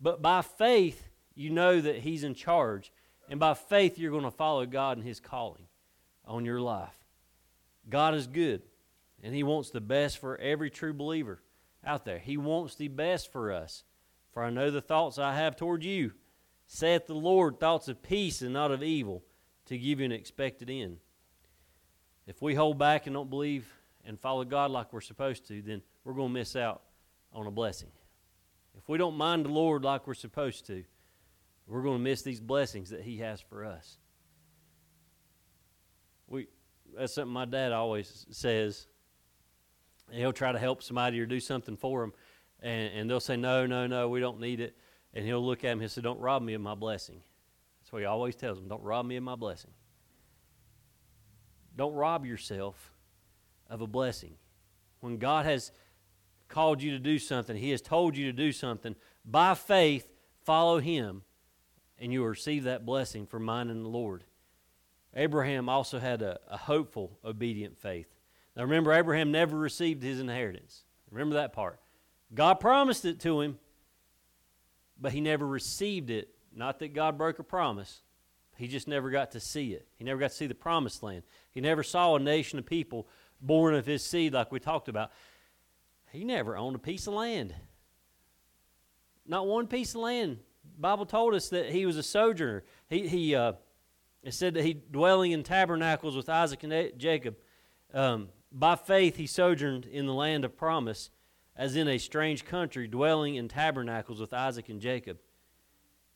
But 0.00 0.22
by 0.22 0.42
faith, 0.42 1.08
you 1.36 1.50
know 1.50 1.80
that 1.80 1.98
He's 1.98 2.24
in 2.24 2.34
charge 2.34 2.90
and 3.32 3.40
by 3.40 3.54
faith, 3.54 3.98
you're 3.98 4.10
going 4.10 4.24
to 4.24 4.30
follow 4.30 4.66
God 4.66 4.98
and 4.98 5.06
His 5.06 5.18
calling 5.18 5.64
on 6.26 6.44
your 6.44 6.60
life. 6.60 6.92
God 7.88 8.14
is 8.14 8.26
good, 8.26 8.60
and 9.22 9.34
He 9.34 9.42
wants 9.42 9.70
the 9.70 9.80
best 9.80 10.18
for 10.18 10.36
every 10.36 10.68
true 10.68 10.92
believer 10.92 11.40
out 11.82 12.04
there. 12.04 12.18
He 12.18 12.36
wants 12.36 12.74
the 12.74 12.88
best 12.88 13.32
for 13.32 13.50
us. 13.50 13.84
For 14.34 14.44
I 14.44 14.50
know 14.50 14.70
the 14.70 14.82
thoughts 14.82 15.18
I 15.18 15.34
have 15.34 15.56
toward 15.56 15.82
you, 15.82 16.12
saith 16.66 17.06
the 17.06 17.14
Lord, 17.14 17.58
thoughts 17.58 17.88
of 17.88 18.02
peace 18.02 18.42
and 18.42 18.52
not 18.52 18.70
of 18.70 18.82
evil, 18.82 19.22
to 19.64 19.78
give 19.78 19.98
you 19.98 20.04
an 20.04 20.12
expected 20.12 20.68
end. 20.68 20.98
If 22.26 22.42
we 22.42 22.54
hold 22.54 22.76
back 22.76 23.06
and 23.06 23.14
don't 23.14 23.30
believe 23.30 23.66
and 24.04 24.20
follow 24.20 24.44
God 24.44 24.70
like 24.70 24.92
we're 24.92 25.00
supposed 25.00 25.48
to, 25.48 25.62
then 25.62 25.80
we're 26.04 26.12
going 26.12 26.28
to 26.28 26.38
miss 26.38 26.54
out 26.54 26.82
on 27.32 27.46
a 27.46 27.50
blessing. 27.50 27.92
if 28.76 28.90
we 28.90 28.98
don't 28.98 29.16
mind 29.16 29.46
the 29.46 29.50
Lord 29.50 29.84
like 29.84 30.06
we're 30.06 30.12
supposed 30.12 30.66
to, 30.66 30.84
we're 31.66 31.82
going 31.82 31.98
to 31.98 32.02
miss 32.02 32.22
these 32.22 32.40
blessings 32.40 32.90
that 32.90 33.02
He 33.02 33.18
has 33.18 33.40
for 33.40 33.64
us. 33.64 33.98
We, 36.28 36.48
that's 36.96 37.14
something 37.14 37.32
my 37.32 37.44
dad 37.44 37.72
always 37.72 38.26
says. 38.30 38.86
He'll 40.10 40.32
try 40.32 40.52
to 40.52 40.58
help 40.58 40.82
somebody 40.82 41.20
or 41.20 41.26
do 41.26 41.40
something 41.40 41.76
for 41.76 42.00
them, 42.00 42.12
and, 42.60 42.92
and 42.94 43.10
they'll 43.10 43.20
say, 43.20 43.36
No, 43.36 43.66
no, 43.66 43.86
no, 43.86 44.08
we 44.08 44.20
don't 44.20 44.40
need 44.40 44.60
it. 44.60 44.76
And 45.14 45.24
he'll 45.24 45.44
look 45.44 45.64
at 45.64 45.72
him 45.72 45.80
and 45.80 45.90
say, 45.90 46.00
Don't 46.00 46.20
rob 46.20 46.42
me 46.42 46.54
of 46.54 46.60
my 46.60 46.74
blessing. 46.74 47.22
That's 47.80 47.92
what 47.92 48.00
he 48.00 48.06
always 48.06 48.36
tells 48.36 48.58
them 48.58 48.68
Don't 48.68 48.82
rob 48.82 49.06
me 49.06 49.16
of 49.16 49.22
my 49.22 49.36
blessing. 49.36 49.70
Don't 51.76 51.94
rob 51.94 52.26
yourself 52.26 52.92
of 53.68 53.80
a 53.80 53.86
blessing. 53.86 54.34
When 55.00 55.18
God 55.18 55.46
has 55.46 55.72
called 56.48 56.82
you 56.82 56.90
to 56.92 56.98
do 56.98 57.18
something, 57.18 57.56
He 57.56 57.70
has 57.70 57.80
told 57.80 58.16
you 58.16 58.26
to 58.26 58.32
do 58.32 58.52
something, 58.52 58.94
by 59.24 59.54
faith, 59.54 60.06
follow 60.44 60.78
Him, 60.78 61.22
and 62.02 62.12
you 62.12 62.20
will 62.20 62.28
receive 62.28 62.64
that 62.64 62.84
blessing 62.84 63.26
from 63.26 63.44
minding 63.44 63.84
the 63.84 63.88
Lord. 63.88 64.24
Abraham 65.14 65.68
also 65.68 66.00
had 66.00 66.20
a, 66.20 66.40
a 66.50 66.56
hopeful, 66.56 67.16
obedient 67.24 67.78
faith. 67.78 68.08
Now 68.56 68.64
remember, 68.64 68.92
Abraham 68.92 69.30
never 69.30 69.56
received 69.56 70.02
his 70.02 70.18
inheritance. 70.18 70.82
Remember 71.12 71.36
that 71.36 71.52
part. 71.52 71.78
God 72.34 72.54
promised 72.54 73.04
it 73.04 73.20
to 73.20 73.40
him, 73.40 73.58
but 75.00 75.12
he 75.12 75.20
never 75.20 75.46
received 75.46 76.10
it. 76.10 76.34
Not 76.54 76.80
that 76.80 76.92
God 76.92 77.16
broke 77.16 77.38
a 77.38 77.44
promise, 77.44 78.02
he 78.56 78.66
just 78.66 78.88
never 78.88 79.10
got 79.10 79.30
to 79.30 79.40
see 79.40 79.72
it. 79.72 79.86
He 79.96 80.04
never 80.04 80.18
got 80.18 80.30
to 80.30 80.36
see 80.36 80.46
the 80.48 80.54
promised 80.54 81.04
land. 81.04 81.22
He 81.52 81.60
never 81.60 81.84
saw 81.84 82.16
a 82.16 82.20
nation 82.20 82.58
of 82.58 82.66
people 82.66 83.06
born 83.40 83.74
of 83.74 83.86
his 83.86 84.04
seed, 84.04 84.34
like 84.34 84.50
we 84.50 84.58
talked 84.58 84.88
about. 84.88 85.12
He 86.10 86.24
never 86.24 86.56
owned 86.56 86.74
a 86.76 86.80
piece 86.80 87.06
of 87.06 87.14
land. 87.14 87.54
Not 89.24 89.46
one 89.46 89.68
piece 89.68 89.94
of 89.94 90.00
land. 90.00 90.40
Bible 90.78 91.06
told 91.06 91.34
us 91.34 91.48
that 91.50 91.70
he 91.70 91.86
was 91.86 91.96
a 91.96 92.02
sojourner. 92.02 92.64
He, 92.88 93.06
he 93.06 93.34
uh, 93.34 93.52
it 94.22 94.34
said 94.34 94.54
that 94.54 94.64
he 94.64 94.74
dwelling 94.74 95.32
in 95.32 95.42
tabernacles 95.42 96.16
with 96.16 96.28
Isaac 96.28 96.62
and 96.62 96.92
Jacob. 96.98 97.36
Um, 97.92 98.28
by 98.50 98.76
faith 98.76 99.16
he 99.16 99.26
sojourned 99.26 99.86
in 99.86 100.06
the 100.06 100.14
land 100.14 100.44
of 100.44 100.56
promise, 100.56 101.10
as 101.56 101.76
in 101.76 101.88
a 101.88 101.98
strange 101.98 102.44
country, 102.44 102.86
dwelling 102.86 103.34
in 103.34 103.48
tabernacles 103.48 104.20
with 104.20 104.32
Isaac 104.32 104.68
and 104.68 104.80
Jacob. 104.80 105.18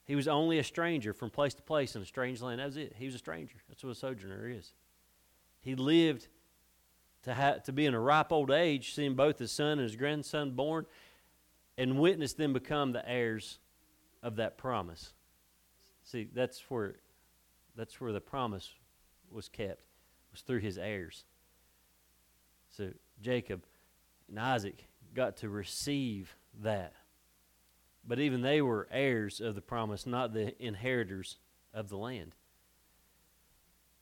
He 0.04 0.14
was 0.14 0.28
only 0.28 0.58
a 0.58 0.64
stranger 0.64 1.12
from 1.12 1.30
place 1.30 1.54
to 1.54 1.62
place 1.62 1.96
in 1.96 2.02
a 2.02 2.06
strange 2.06 2.40
land. 2.40 2.60
That 2.60 2.66
was 2.66 2.76
it. 2.76 2.94
He 2.96 3.06
was 3.06 3.16
a 3.16 3.18
stranger. 3.18 3.56
That's 3.68 3.82
what 3.82 3.90
a 3.90 3.94
sojourner 3.96 4.48
is. 4.48 4.72
He 5.60 5.74
lived 5.74 6.28
to, 7.24 7.34
ha- 7.34 7.58
to 7.64 7.72
be 7.72 7.86
in 7.86 7.94
a 7.94 8.00
ripe 8.00 8.30
old 8.30 8.52
age, 8.52 8.94
seeing 8.94 9.14
both 9.14 9.38
his 9.38 9.50
son 9.50 9.72
and 9.72 9.80
his 9.80 9.96
grandson 9.96 10.52
born, 10.52 10.86
and 11.76 11.98
witnessed 11.98 12.38
them 12.38 12.52
become 12.52 12.92
the 12.92 13.06
heirs 13.08 13.58
of 14.22 14.36
that 14.36 14.58
promise. 14.58 15.12
See, 16.04 16.28
that's 16.32 16.62
where, 16.68 16.96
that's 17.76 18.00
where 18.00 18.12
the 18.12 18.20
promise 18.20 18.72
was 19.30 19.48
kept, 19.48 19.82
was 20.32 20.40
through 20.40 20.60
his 20.60 20.78
heirs. 20.78 21.24
So 22.70 22.90
Jacob 23.20 23.64
and 24.28 24.38
Isaac 24.38 24.86
got 25.14 25.38
to 25.38 25.48
receive 25.48 26.36
that. 26.62 26.92
But 28.06 28.20
even 28.20 28.42
they 28.42 28.62
were 28.62 28.86
heirs 28.90 29.40
of 29.40 29.54
the 29.54 29.60
promise, 29.60 30.06
not 30.06 30.32
the 30.32 30.54
inheritors 30.64 31.38
of 31.74 31.88
the 31.88 31.96
land. 31.96 32.32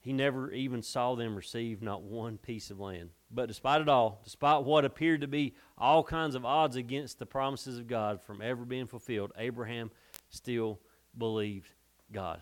He 0.01 0.13
never 0.13 0.53
even 0.53 0.83
saw 0.83 1.15
them 1.15 1.35
receive 1.35 1.81
not 1.81 2.03
one 2.03 2.37
piece 2.37 2.71
of 2.71 2.79
land. 2.79 3.09
But 3.31 3.47
despite 3.47 3.81
it 3.81 3.89
all, 3.89 4.21
despite 4.23 4.65
what 4.65 4.85
appeared 4.85 5.23
to 5.23 5.27
be 5.27 5.55
all 5.79 6.05
kinds 6.05 6.35
of 6.35 6.45
odds 6.45 6.77
against 6.77 7.19
the 7.19 7.25
promises 7.25 7.79
of 7.79 7.87
God 7.87 8.21
from 8.21 8.43
ever 8.43 8.67
being 8.67 8.87
fulfilled, 8.87 9.33
Abraham 9.39 9.91
still 10.35 10.81
believed 11.17 11.71
God. 12.13 12.41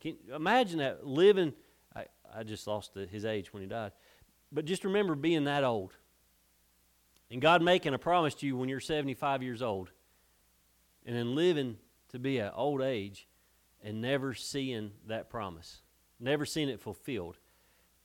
Can 0.00 0.16
imagine 0.34 0.78
that 0.78 1.06
living 1.06 1.54
I 2.36 2.42
just 2.42 2.66
lost 2.66 2.94
his 2.94 3.24
age 3.24 3.52
when 3.52 3.62
he 3.62 3.68
died. 3.68 3.92
But 4.50 4.64
just 4.64 4.84
remember 4.84 5.14
being 5.14 5.44
that 5.44 5.64
old. 5.64 5.92
And 7.30 7.40
God 7.40 7.62
making 7.62 7.94
a 7.94 7.98
promise 7.98 8.34
to 8.36 8.46
you 8.46 8.56
when 8.56 8.68
you're 8.68 8.80
75 8.80 9.42
years 9.42 9.62
old. 9.62 9.90
And 11.06 11.14
then 11.14 11.34
living 11.34 11.76
to 12.08 12.18
be 12.18 12.38
an 12.38 12.50
old 12.54 12.80
age 12.80 13.28
and 13.82 14.00
never 14.00 14.34
seeing 14.34 14.92
that 15.06 15.28
promise, 15.28 15.82
never 16.18 16.46
seeing 16.46 16.68
it 16.68 16.80
fulfilled. 16.80 17.36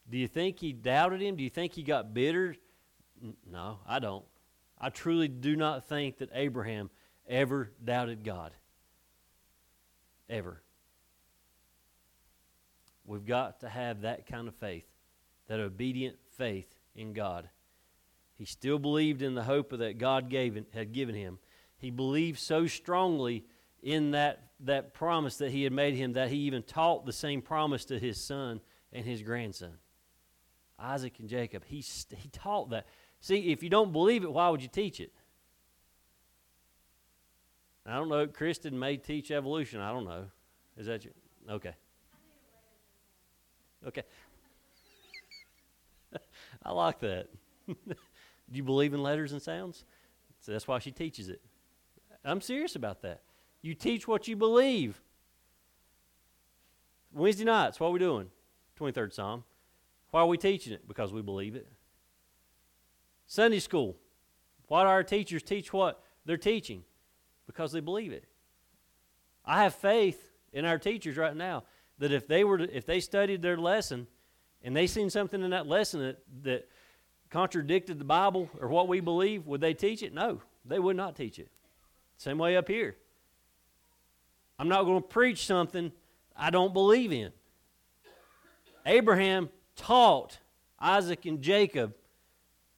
Do 0.09 0.17
you 0.17 0.27
think 0.27 0.59
he 0.59 0.73
doubted 0.73 1.21
him? 1.21 1.35
Do 1.35 1.43
you 1.43 1.49
think 1.49 1.73
he 1.73 1.83
got 1.83 2.13
bitter? 2.13 2.55
No, 3.49 3.79
I 3.87 3.99
don't. 3.99 4.25
I 4.79 4.89
truly 4.89 5.27
do 5.27 5.55
not 5.55 5.87
think 5.87 6.17
that 6.17 6.29
Abraham 6.33 6.89
ever 7.29 7.71
doubted 7.83 8.23
God. 8.23 8.51
Ever. 10.29 10.61
We've 13.05 13.25
got 13.25 13.61
to 13.61 13.69
have 13.69 14.01
that 14.01 14.27
kind 14.27 14.47
of 14.47 14.55
faith, 14.55 14.85
that 15.47 15.59
obedient 15.59 16.17
faith 16.37 16.67
in 16.95 17.13
God. 17.13 17.49
He 18.35 18.45
still 18.45 18.79
believed 18.79 19.21
in 19.21 19.35
the 19.35 19.43
hope 19.43 19.77
that 19.77 19.97
God 19.97 20.29
gave, 20.29 20.61
had 20.73 20.93
given 20.93 21.15
him. 21.15 21.39
He 21.77 21.91
believed 21.91 22.39
so 22.39 22.67
strongly 22.67 23.45
in 23.81 24.11
that, 24.11 24.43
that 24.61 24.93
promise 24.93 25.37
that 25.37 25.51
he 25.51 25.63
had 25.63 25.73
made 25.73 25.95
him 25.95 26.13
that 26.13 26.29
he 26.29 26.37
even 26.37 26.63
taught 26.63 27.05
the 27.05 27.13
same 27.13 27.41
promise 27.41 27.85
to 27.85 27.97
his 27.99 28.19
son 28.21 28.59
and 28.91 29.05
his 29.05 29.21
grandson, 29.21 29.73
Isaac 30.77 31.19
and 31.19 31.29
Jacob. 31.29 31.63
He, 31.65 31.83
he 32.15 32.29
taught 32.29 32.69
that. 32.71 32.85
See, 33.21 33.51
if 33.51 33.63
you 33.63 33.69
don't 33.69 33.91
believe 33.91 34.23
it, 34.23 34.31
why 34.31 34.49
would 34.49 34.61
you 34.61 34.69
teach 34.69 34.99
it? 34.99 35.11
I 37.89 37.95
don't 37.95 38.07
know. 38.07 38.27
Kristen 38.27 38.77
may 38.77 38.97
teach 38.97 39.31
evolution. 39.31 39.81
I 39.81 39.91
don't 39.91 40.05
know. 40.05 40.25
Is 40.77 40.85
that 40.85 41.03
you? 41.03 41.11
Okay. 41.49 41.73
Okay. 43.87 44.03
I 46.63 46.71
like 46.71 46.99
that. 46.99 47.27
Do 47.67 47.75
you 48.51 48.63
believe 48.63 48.93
in 48.93 49.01
letters 49.01 49.31
and 49.31 49.41
sounds? 49.41 49.85
So 50.39 50.51
that's 50.51 50.67
why 50.67 50.77
she 50.79 50.91
teaches 50.91 51.29
it. 51.29 51.41
I'm 52.23 52.41
serious 52.41 52.75
about 52.75 53.01
that. 53.01 53.21
You 53.63 53.73
teach 53.73 54.07
what 54.07 54.27
you 54.27 54.35
believe. 54.35 55.01
Wednesday 57.11 57.45
nights, 57.45 57.79
what 57.79 57.87
are 57.87 57.91
we 57.91 57.99
doing? 57.99 58.29
23rd 58.79 59.13
Psalm. 59.13 59.43
Why 60.11 60.21
are 60.21 60.27
we 60.27 60.37
teaching 60.37 60.73
it? 60.73 60.87
Because 60.87 61.11
we 61.11 61.23
believe 61.23 61.55
it. 61.55 61.67
Sunday 63.25 63.59
school. 63.59 63.97
Why 64.67 64.83
do 64.83 64.89
our 64.89 65.03
teachers 65.03 65.41
teach 65.41 65.73
what 65.73 66.03
they're 66.25 66.37
teaching? 66.37 66.83
Because 67.49 67.71
they 67.71 67.79
believe 67.79 68.11
it. 68.11 68.25
I 69.43 69.63
have 69.63 69.73
faith 69.73 70.23
in 70.53 70.65
our 70.65 70.77
teachers 70.77 71.17
right 71.17 71.35
now 71.35 71.63
that 71.97 72.11
if 72.11 72.27
they 72.27 72.43
were 72.43 72.59
to, 72.59 72.77
if 72.77 72.85
they 72.85 72.99
studied 72.99 73.41
their 73.41 73.57
lesson 73.57 74.05
and 74.63 74.75
they 74.75 74.85
seen 74.85 75.09
something 75.09 75.41
in 75.41 75.49
that 75.49 75.65
lesson 75.65 75.99
that, 76.01 76.17
that 76.43 76.69
contradicted 77.31 77.97
the 77.97 78.05
Bible 78.05 78.51
or 78.61 78.67
what 78.67 78.87
we 78.87 78.99
believe, 78.99 79.47
would 79.47 79.61
they 79.61 79.73
teach 79.73 80.03
it? 80.03 80.13
No, 80.13 80.43
they 80.63 80.77
would 80.77 80.95
not 80.95 81.15
teach 81.15 81.39
it. 81.39 81.49
Same 82.17 82.37
way 82.37 82.55
up 82.55 82.67
here. 82.67 82.95
I'm 84.59 84.69
not 84.69 84.83
going 84.83 85.01
to 85.01 85.07
preach 85.07 85.47
something 85.47 85.91
I 86.35 86.51
don't 86.51 86.71
believe 86.71 87.11
in. 87.11 87.31
Abraham 88.85 89.49
taught 89.75 90.37
Isaac 90.79 91.25
and 91.25 91.41
Jacob 91.41 91.95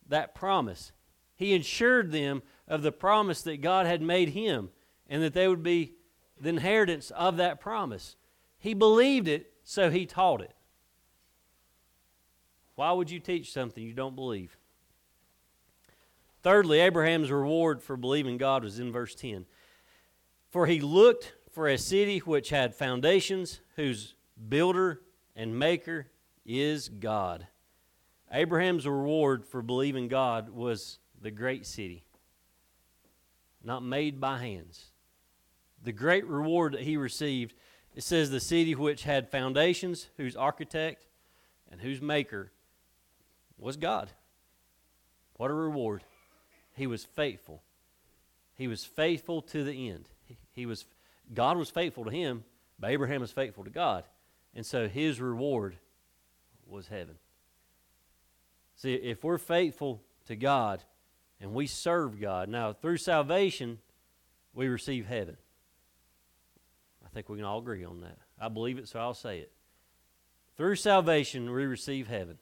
that 0.07 0.33
promise. 0.33 0.93
He 1.35 1.55
assured 1.55 2.13
them 2.13 2.41
of 2.71 2.81
the 2.81 2.91
promise 2.91 3.41
that 3.41 3.61
God 3.61 3.85
had 3.85 4.01
made 4.01 4.29
him 4.29 4.69
and 5.09 5.21
that 5.21 5.33
they 5.33 5.47
would 5.47 5.61
be 5.61 5.93
the 6.39 6.49
inheritance 6.49 7.11
of 7.11 7.35
that 7.37 7.59
promise. 7.59 8.15
He 8.57 8.73
believed 8.73 9.27
it, 9.27 9.51
so 9.63 9.89
he 9.91 10.05
taught 10.05 10.41
it. 10.41 10.53
Why 12.75 12.93
would 12.93 13.11
you 13.11 13.19
teach 13.19 13.51
something 13.51 13.83
you 13.83 13.93
don't 13.93 14.15
believe? 14.15 14.57
Thirdly, 16.41 16.79
Abraham's 16.79 17.29
reward 17.29 17.83
for 17.83 17.97
believing 17.97 18.37
God 18.37 18.63
was 18.63 18.79
in 18.79 18.91
verse 18.91 19.13
10. 19.15 19.45
For 20.49 20.65
he 20.65 20.79
looked 20.79 21.33
for 21.51 21.67
a 21.67 21.77
city 21.77 22.19
which 22.19 22.49
had 22.49 22.73
foundations, 22.73 23.59
whose 23.75 24.15
builder 24.47 25.01
and 25.35 25.59
maker 25.59 26.07
is 26.45 26.87
God. 26.87 27.47
Abraham's 28.31 28.87
reward 28.87 29.45
for 29.45 29.61
believing 29.61 30.07
God 30.07 30.49
was 30.49 30.99
the 31.21 31.31
great 31.31 31.65
city, 31.65 32.05
not 33.63 33.83
made 33.83 34.19
by 34.19 34.39
hands. 34.39 34.85
The 35.83 35.91
great 35.91 36.25
reward 36.27 36.73
that 36.73 36.81
he 36.81 36.97
received 36.97 37.53
it 37.95 38.03
says, 38.03 38.29
The 38.29 38.39
city 38.39 38.73
which 38.75 39.03
had 39.03 39.29
foundations, 39.29 40.07
whose 40.17 40.35
architect 40.35 41.05
and 41.71 41.81
whose 41.81 42.01
maker 42.01 42.51
was 43.57 43.77
God. 43.77 44.09
What 45.35 45.51
a 45.51 45.53
reward. 45.53 46.03
He 46.75 46.87
was 46.87 47.03
faithful. 47.03 47.61
He 48.55 48.67
was 48.67 48.85
faithful 48.85 49.41
to 49.43 49.63
the 49.63 49.89
end. 49.89 50.07
He, 50.25 50.37
he 50.53 50.65
was, 50.65 50.85
God 51.33 51.57
was 51.57 51.69
faithful 51.69 52.05
to 52.05 52.11
him, 52.11 52.43
but 52.79 52.91
Abraham 52.91 53.21
was 53.21 53.31
faithful 53.31 53.63
to 53.63 53.69
God. 53.69 54.03
And 54.55 54.65
so 54.65 54.87
his 54.87 55.19
reward 55.19 55.77
was 56.67 56.87
heaven. 56.87 57.15
See, 58.75 58.93
if 58.93 59.23
we're 59.23 59.37
faithful 59.37 60.01
to 60.27 60.35
God 60.35 60.83
and 61.41 61.53
we 61.53 61.65
serve 61.67 62.21
God. 62.21 62.47
Now, 62.47 62.71
through 62.71 62.97
salvation, 62.97 63.79
we 64.53 64.67
receive 64.67 65.07
heaven. 65.07 65.37
I 67.03 67.09
think 67.09 67.27
we 67.27 67.37
can 67.37 67.45
all 67.45 67.59
agree 67.59 67.83
on 67.83 68.01
that. 68.01 68.17
I 68.39 68.47
believe 68.47 68.77
it, 68.77 68.87
so 68.87 68.99
I'll 68.99 69.13
say 69.13 69.39
it. 69.39 69.51
Through 70.55 70.75
salvation, 70.75 71.51
we 71.51 71.65
receive 71.65 72.07
heaven. 72.07 72.37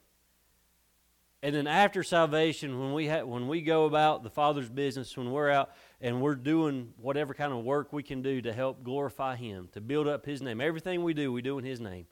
And 1.41 1.55
then 1.55 1.67
after 1.67 2.03
salvation, 2.03 2.77
when 2.77 2.93
we 2.93 3.07
ha- 3.07 3.23
when 3.23 3.47
we 3.47 3.62
go 3.62 3.85
about 3.85 4.23
the 4.23 4.29
Father's 4.29 4.69
business, 4.69 5.15
when 5.15 5.31
we're 5.31 5.49
out 5.49 5.71
and 6.01 6.21
we're 6.21 6.35
doing 6.35 6.93
whatever 6.97 7.33
kind 7.33 7.53
of 7.53 7.63
work 7.63 7.93
we 7.93 8.03
can 8.03 8.21
do 8.21 8.41
to 8.41 8.51
help 8.51 8.83
glorify 8.83 9.38
Him, 9.38 9.69
to 9.71 9.79
build 9.79 10.05
up 10.05 10.25
His 10.25 10.41
name, 10.41 10.59
everything 10.59 11.01
we 11.01 11.13
do, 11.13 11.31
we 11.31 11.41
do 11.41 11.57
in 11.57 11.63
His 11.63 11.79
name, 11.79 12.07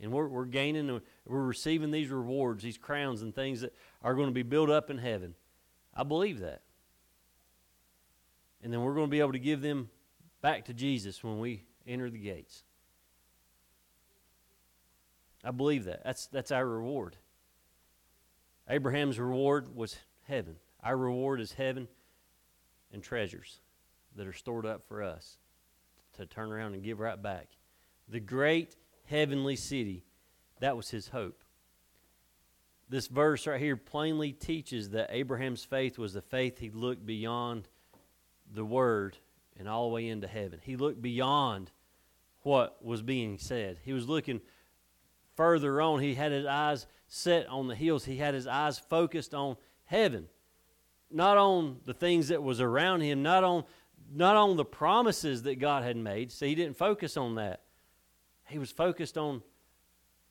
and 0.00 0.10
we're 0.10 0.28
we're 0.28 0.46
gaining, 0.46 1.02
we're 1.26 1.44
receiving 1.44 1.90
these 1.90 2.08
rewards, 2.08 2.62
these 2.62 2.78
crowns, 2.78 3.20
and 3.20 3.34
things 3.34 3.60
that 3.60 3.74
are 4.02 4.14
going 4.14 4.28
to 4.28 4.32
be 4.32 4.42
built 4.42 4.70
up 4.70 4.88
in 4.88 4.96
heaven. 4.96 5.34
I 6.00 6.02
believe 6.02 6.40
that. 6.40 6.62
And 8.62 8.72
then 8.72 8.80
we're 8.80 8.94
going 8.94 9.08
to 9.08 9.10
be 9.10 9.20
able 9.20 9.32
to 9.32 9.38
give 9.38 9.60
them 9.60 9.90
back 10.40 10.64
to 10.64 10.72
Jesus 10.72 11.22
when 11.22 11.38
we 11.40 11.64
enter 11.86 12.08
the 12.08 12.18
gates. 12.18 12.64
I 15.44 15.50
believe 15.50 15.84
that. 15.84 16.02
That's 16.02 16.26
that's 16.28 16.52
our 16.52 16.66
reward. 16.66 17.16
Abraham's 18.66 19.18
reward 19.18 19.76
was 19.76 19.98
heaven. 20.26 20.56
Our 20.82 20.96
reward 20.96 21.38
is 21.38 21.52
heaven 21.52 21.86
and 22.94 23.02
treasures 23.02 23.60
that 24.16 24.26
are 24.26 24.32
stored 24.32 24.64
up 24.64 24.88
for 24.88 25.02
us 25.02 25.36
to 26.16 26.24
turn 26.24 26.50
around 26.50 26.72
and 26.72 26.82
give 26.82 26.98
right 26.98 27.20
back. 27.20 27.48
The 28.08 28.20
great 28.20 28.74
heavenly 29.04 29.56
city, 29.56 30.02
that 30.60 30.78
was 30.78 30.88
his 30.88 31.08
hope. 31.08 31.42
This 32.90 33.06
verse 33.06 33.46
right 33.46 33.60
here 33.60 33.76
plainly 33.76 34.32
teaches 34.32 34.90
that 34.90 35.10
Abraham's 35.10 35.64
faith 35.64 35.96
was 35.96 36.12
the 36.12 36.20
faith 36.20 36.58
he 36.58 36.70
looked 36.70 37.06
beyond 37.06 37.68
the 38.52 38.64
word 38.64 39.16
and 39.56 39.68
all 39.68 39.88
the 39.88 39.94
way 39.94 40.08
into 40.08 40.26
heaven. 40.26 40.58
He 40.60 40.74
looked 40.74 41.00
beyond 41.00 41.70
what 42.42 42.84
was 42.84 43.00
being 43.00 43.38
said. 43.38 43.78
He 43.84 43.92
was 43.92 44.08
looking 44.08 44.40
further 45.36 45.80
on. 45.80 46.00
He 46.00 46.16
had 46.16 46.32
his 46.32 46.46
eyes 46.46 46.88
set 47.06 47.46
on 47.46 47.68
the 47.68 47.76
hills. 47.76 48.04
He 48.04 48.16
had 48.16 48.34
his 48.34 48.48
eyes 48.48 48.80
focused 48.80 49.34
on 49.34 49.56
heaven, 49.84 50.26
not 51.12 51.38
on 51.38 51.78
the 51.84 51.94
things 51.94 52.26
that 52.28 52.42
was 52.42 52.60
around 52.60 53.02
him, 53.02 53.22
not 53.22 53.44
on 53.44 53.64
not 54.12 54.34
on 54.34 54.56
the 54.56 54.64
promises 54.64 55.44
that 55.44 55.60
God 55.60 55.84
had 55.84 55.96
made. 55.96 56.32
So 56.32 56.44
he 56.44 56.56
didn't 56.56 56.76
focus 56.76 57.16
on 57.16 57.36
that. 57.36 57.60
He 58.48 58.58
was 58.58 58.72
focused 58.72 59.16
on 59.16 59.42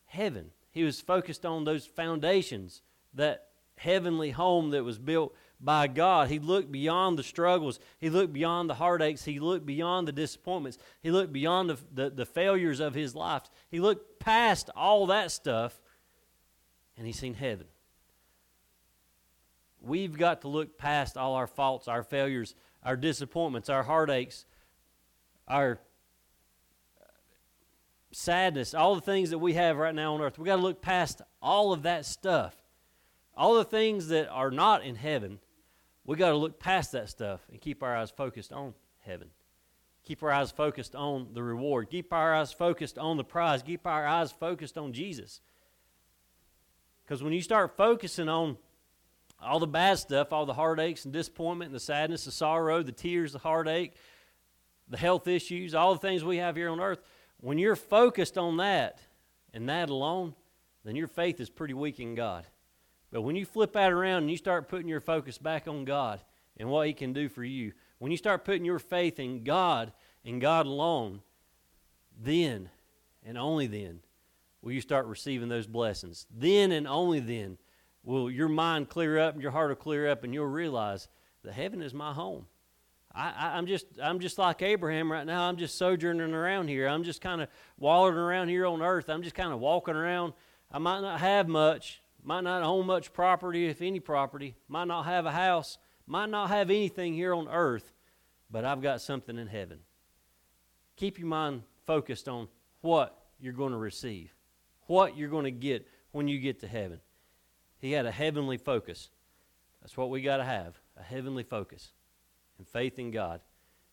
heaven. 0.07 0.51
He 0.71 0.83
was 0.83 1.01
focused 1.01 1.45
on 1.45 1.63
those 1.63 1.85
foundations, 1.85 2.81
that 3.13 3.47
heavenly 3.75 4.31
home 4.31 4.71
that 4.71 4.83
was 4.83 4.99
built 4.99 5.35
by 5.59 5.87
God. 5.87 6.29
He 6.29 6.39
looked 6.39 6.71
beyond 6.71 7.17
the 7.17 7.23
struggles. 7.23 7.79
He 7.97 8.09
looked 8.09 8.33
beyond 8.33 8.69
the 8.69 8.75
heartaches. 8.75 9.25
He 9.25 9.39
looked 9.39 9.65
beyond 9.65 10.07
the 10.07 10.11
disappointments. 10.11 10.77
He 11.01 11.11
looked 11.11 11.33
beyond 11.33 11.69
the, 11.69 11.77
the, 11.93 12.09
the 12.09 12.25
failures 12.25 12.79
of 12.79 12.93
his 12.93 13.15
life. 13.15 13.43
He 13.69 13.79
looked 13.79 14.19
past 14.19 14.69
all 14.75 15.07
that 15.07 15.31
stuff 15.31 15.81
and 16.97 17.07
he 17.07 17.13
seen 17.13 17.33
heaven. 17.33 17.67
We've 19.81 20.17
got 20.17 20.41
to 20.41 20.49
look 20.49 20.77
past 20.77 21.17
all 21.17 21.35
our 21.35 21.47
faults, 21.47 21.87
our 21.87 22.03
failures, 22.03 22.55
our 22.83 22.97
disappointments, 22.97 23.69
our 23.69 23.83
heartaches, 23.83 24.45
our 25.47 25.79
sadness, 28.11 28.73
all 28.73 28.95
the 28.95 29.01
things 29.01 29.29
that 29.29 29.39
we 29.39 29.53
have 29.53 29.77
right 29.77 29.93
now 29.93 30.15
on 30.15 30.21
earth. 30.21 30.37
We've 30.37 30.45
got 30.45 30.57
to 30.57 30.61
look 30.61 30.81
past 30.81 31.21
all 31.41 31.73
of 31.73 31.83
that 31.83 32.05
stuff. 32.05 32.55
All 33.35 33.55
the 33.55 33.63
things 33.63 34.09
that 34.09 34.27
are 34.29 34.51
not 34.51 34.83
in 34.83 34.95
heaven, 34.95 35.39
we 36.05 36.17
got 36.17 36.31
to 36.31 36.35
look 36.35 36.59
past 36.59 36.91
that 36.91 37.09
stuff 37.09 37.41
and 37.51 37.61
keep 37.61 37.83
our 37.83 37.95
eyes 37.95 38.11
focused 38.11 38.51
on 38.51 38.73
heaven. 38.99 39.29
Keep 40.03 40.23
our 40.23 40.31
eyes 40.31 40.51
focused 40.51 40.95
on 40.95 41.29
the 41.33 41.43
reward. 41.43 41.89
Keep 41.89 42.11
our 42.11 42.33
eyes 42.33 42.51
focused 42.51 42.97
on 42.97 43.17
the 43.17 43.23
prize. 43.23 43.61
Keep 43.61 43.85
our 43.85 44.07
eyes 44.07 44.31
focused 44.31 44.77
on 44.77 44.91
Jesus. 44.91 45.39
Because 47.03 47.23
when 47.23 47.33
you 47.33 47.41
start 47.41 47.77
focusing 47.77 48.27
on 48.27 48.57
all 49.41 49.59
the 49.59 49.67
bad 49.67 49.99
stuff, 49.99 50.33
all 50.33 50.45
the 50.45 50.53
heartaches 50.53 51.05
and 51.05 51.13
disappointment 51.13 51.69
and 51.69 51.75
the 51.75 51.79
sadness, 51.79 52.25
the 52.25 52.31
sorrow, 52.31 52.83
the 52.83 52.91
tears, 52.91 53.33
the 53.33 53.39
heartache, 53.39 53.93
the 54.89 54.97
health 54.97 55.27
issues, 55.27 55.73
all 55.73 55.93
the 55.93 55.99
things 55.99 56.23
we 56.23 56.37
have 56.37 56.55
here 56.55 56.69
on 56.69 56.79
earth, 56.79 56.99
when 57.41 57.57
you're 57.57 57.75
focused 57.75 58.37
on 58.37 58.57
that 58.57 58.99
and 59.53 59.69
that 59.69 59.89
alone, 59.89 60.35
then 60.83 60.95
your 60.95 61.07
faith 61.07 61.39
is 61.39 61.49
pretty 61.49 61.73
weak 61.73 61.99
in 61.99 62.15
God. 62.15 62.45
But 63.11 63.21
when 63.21 63.35
you 63.35 63.45
flip 63.45 63.73
that 63.73 63.91
around 63.91 64.23
and 64.23 64.31
you 64.31 64.37
start 64.37 64.67
putting 64.67 64.87
your 64.87 64.99
focus 64.99 65.37
back 65.37 65.67
on 65.67 65.85
God 65.85 66.21
and 66.57 66.69
what 66.69 66.87
He 66.87 66.93
can 66.93 67.13
do 67.13 67.29
for 67.29 67.43
you, 67.43 67.73
when 67.97 68.11
you 68.11 68.17
start 68.17 68.45
putting 68.45 68.65
your 68.65 68.79
faith 68.79 69.19
in 69.19 69.43
God 69.43 69.91
and 70.23 70.39
God 70.39 70.65
alone, 70.65 71.21
then 72.21 72.69
and 73.25 73.37
only 73.37 73.67
then 73.67 73.99
will 74.61 74.71
you 74.71 74.81
start 74.81 75.05
receiving 75.07 75.49
those 75.49 75.67
blessings. 75.67 76.27
Then 76.29 76.71
and 76.71 76.87
only 76.87 77.19
then 77.19 77.57
will 78.03 78.29
your 78.29 78.49
mind 78.49 78.89
clear 78.89 79.17
up 79.19 79.33
and 79.33 79.41
your 79.41 79.51
heart 79.51 79.69
will 79.69 79.75
clear 79.75 80.09
up 80.09 80.23
and 80.23 80.33
you'll 80.33 80.45
realize 80.45 81.07
that 81.43 81.53
heaven 81.53 81.81
is 81.81 81.93
my 81.93 82.13
home. 82.13 82.45
I, 83.13 83.57
am 83.57 83.65
just 83.65 83.85
I'm 84.01 84.19
just 84.19 84.37
like 84.37 84.61
Abraham 84.61 85.11
right 85.11 85.25
now. 85.25 85.47
I'm 85.47 85.57
just 85.57 85.77
sojourning 85.77 86.33
around 86.33 86.67
here. 86.67 86.87
I'm 86.87 87.03
just 87.03 87.21
kind 87.21 87.41
of 87.41 87.49
wallowing 87.77 88.15
around 88.15 88.49
here 88.49 88.65
on 88.65 88.81
earth. 88.81 89.09
I'm 89.09 89.23
just 89.23 89.35
kind 89.35 89.51
of 89.51 89.59
walking 89.59 89.95
around. 89.95 90.33
I 90.71 90.77
might 90.77 91.01
not 91.01 91.19
have 91.19 91.47
much, 91.47 92.01
might 92.23 92.41
not 92.41 92.61
own 92.61 92.85
much 92.85 93.11
property, 93.11 93.67
if 93.67 93.81
any 93.81 93.99
property, 93.99 94.55
might 94.67 94.87
not 94.87 95.03
have 95.03 95.25
a 95.25 95.31
house, 95.31 95.79
might 96.05 96.29
not 96.29 96.49
have 96.49 96.69
anything 96.69 97.15
here 97.15 97.33
on 97.33 97.47
earth, 97.49 97.91
but 98.51 98.63
I've 98.63 98.81
got 98.81 99.01
something 99.01 99.37
in 99.37 99.47
heaven. 99.47 99.79
Keep 100.95 101.17
your 101.17 101.27
mind 101.27 101.63
focused 101.87 102.29
on 102.29 102.47
what 102.81 103.17
you're 103.39 103.53
going 103.53 103.71
to 103.71 103.77
receive 103.77 104.35
what 104.89 105.15
you're 105.15 105.29
going 105.29 105.45
to 105.45 105.51
get 105.51 105.87
when 106.11 106.27
you 106.27 106.39
get 106.39 106.59
to 106.61 106.67
heaven. 106.67 106.99
He 107.77 107.91
had 107.91 108.07
a 108.07 108.11
heavenly 108.11 108.57
focus. 108.57 109.11
That's 109.81 109.95
what 109.95 110.09
we 110.09 110.21
got 110.21 110.37
to 110.37 110.43
have 110.43 110.79
a 110.97 111.03
heavenly 111.03 111.43
focus 111.43 111.93
and 112.59 112.67
faith 112.67 112.99
in 112.99 113.09
God. 113.09 113.41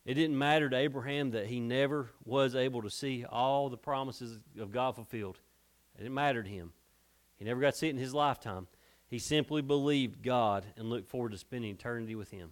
It 0.05 0.13
didn't 0.13 0.37
matter 0.37 0.69
to 0.69 0.77
Abraham 0.77 1.31
that 1.31 1.47
he 1.47 1.59
never 1.59 2.11
was 2.23 2.55
able 2.55 2.83
to 2.83 2.89
see 2.89 3.25
all 3.25 3.69
the 3.69 3.77
promises 3.77 4.39
of 4.59 4.71
God 4.71 4.95
fulfilled. 4.95 5.39
It 5.95 6.03
didn't 6.03 6.13
matter 6.13 6.43
to 6.43 6.49
him. 6.49 6.73
He 7.37 7.45
never 7.45 7.59
got 7.59 7.73
to 7.73 7.77
see 7.77 7.87
it 7.87 7.91
in 7.91 7.97
his 7.97 8.13
lifetime. 8.13 8.67
He 9.09 9.19
simply 9.19 9.61
believed 9.61 10.21
God 10.21 10.65
and 10.75 10.89
looked 10.89 11.07
forward 11.07 11.31
to 11.31 11.37
spending 11.37 11.71
eternity 11.71 12.15
with 12.15 12.29
Him. 12.29 12.51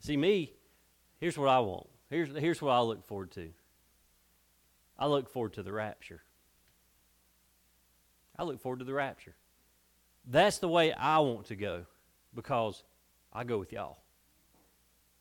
See, 0.00 0.16
me, 0.16 0.52
here's 1.20 1.38
what 1.38 1.48
I 1.48 1.60
want. 1.60 1.86
Here's, 2.10 2.36
here's 2.36 2.60
what 2.60 2.72
I 2.72 2.80
look 2.80 3.04
forward 3.06 3.30
to. 3.32 3.50
I 4.98 5.06
look 5.06 5.30
forward 5.30 5.54
to 5.54 5.62
the 5.62 5.72
rapture. 5.72 6.22
I 8.36 8.42
look 8.42 8.60
forward 8.60 8.80
to 8.80 8.84
the 8.84 8.92
rapture. 8.92 9.34
That's 10.26 10.58
the 10.58 10.68
way 10.68 10.92
I 10.92 11.18
want 11.18 11.46
to 11.46 11.56
go 11.56 11.84
because 12.34 12.82
I 13.32 13.44
go 13.44 13.58
with 13.58 13.72
y'all. 13.72 13.98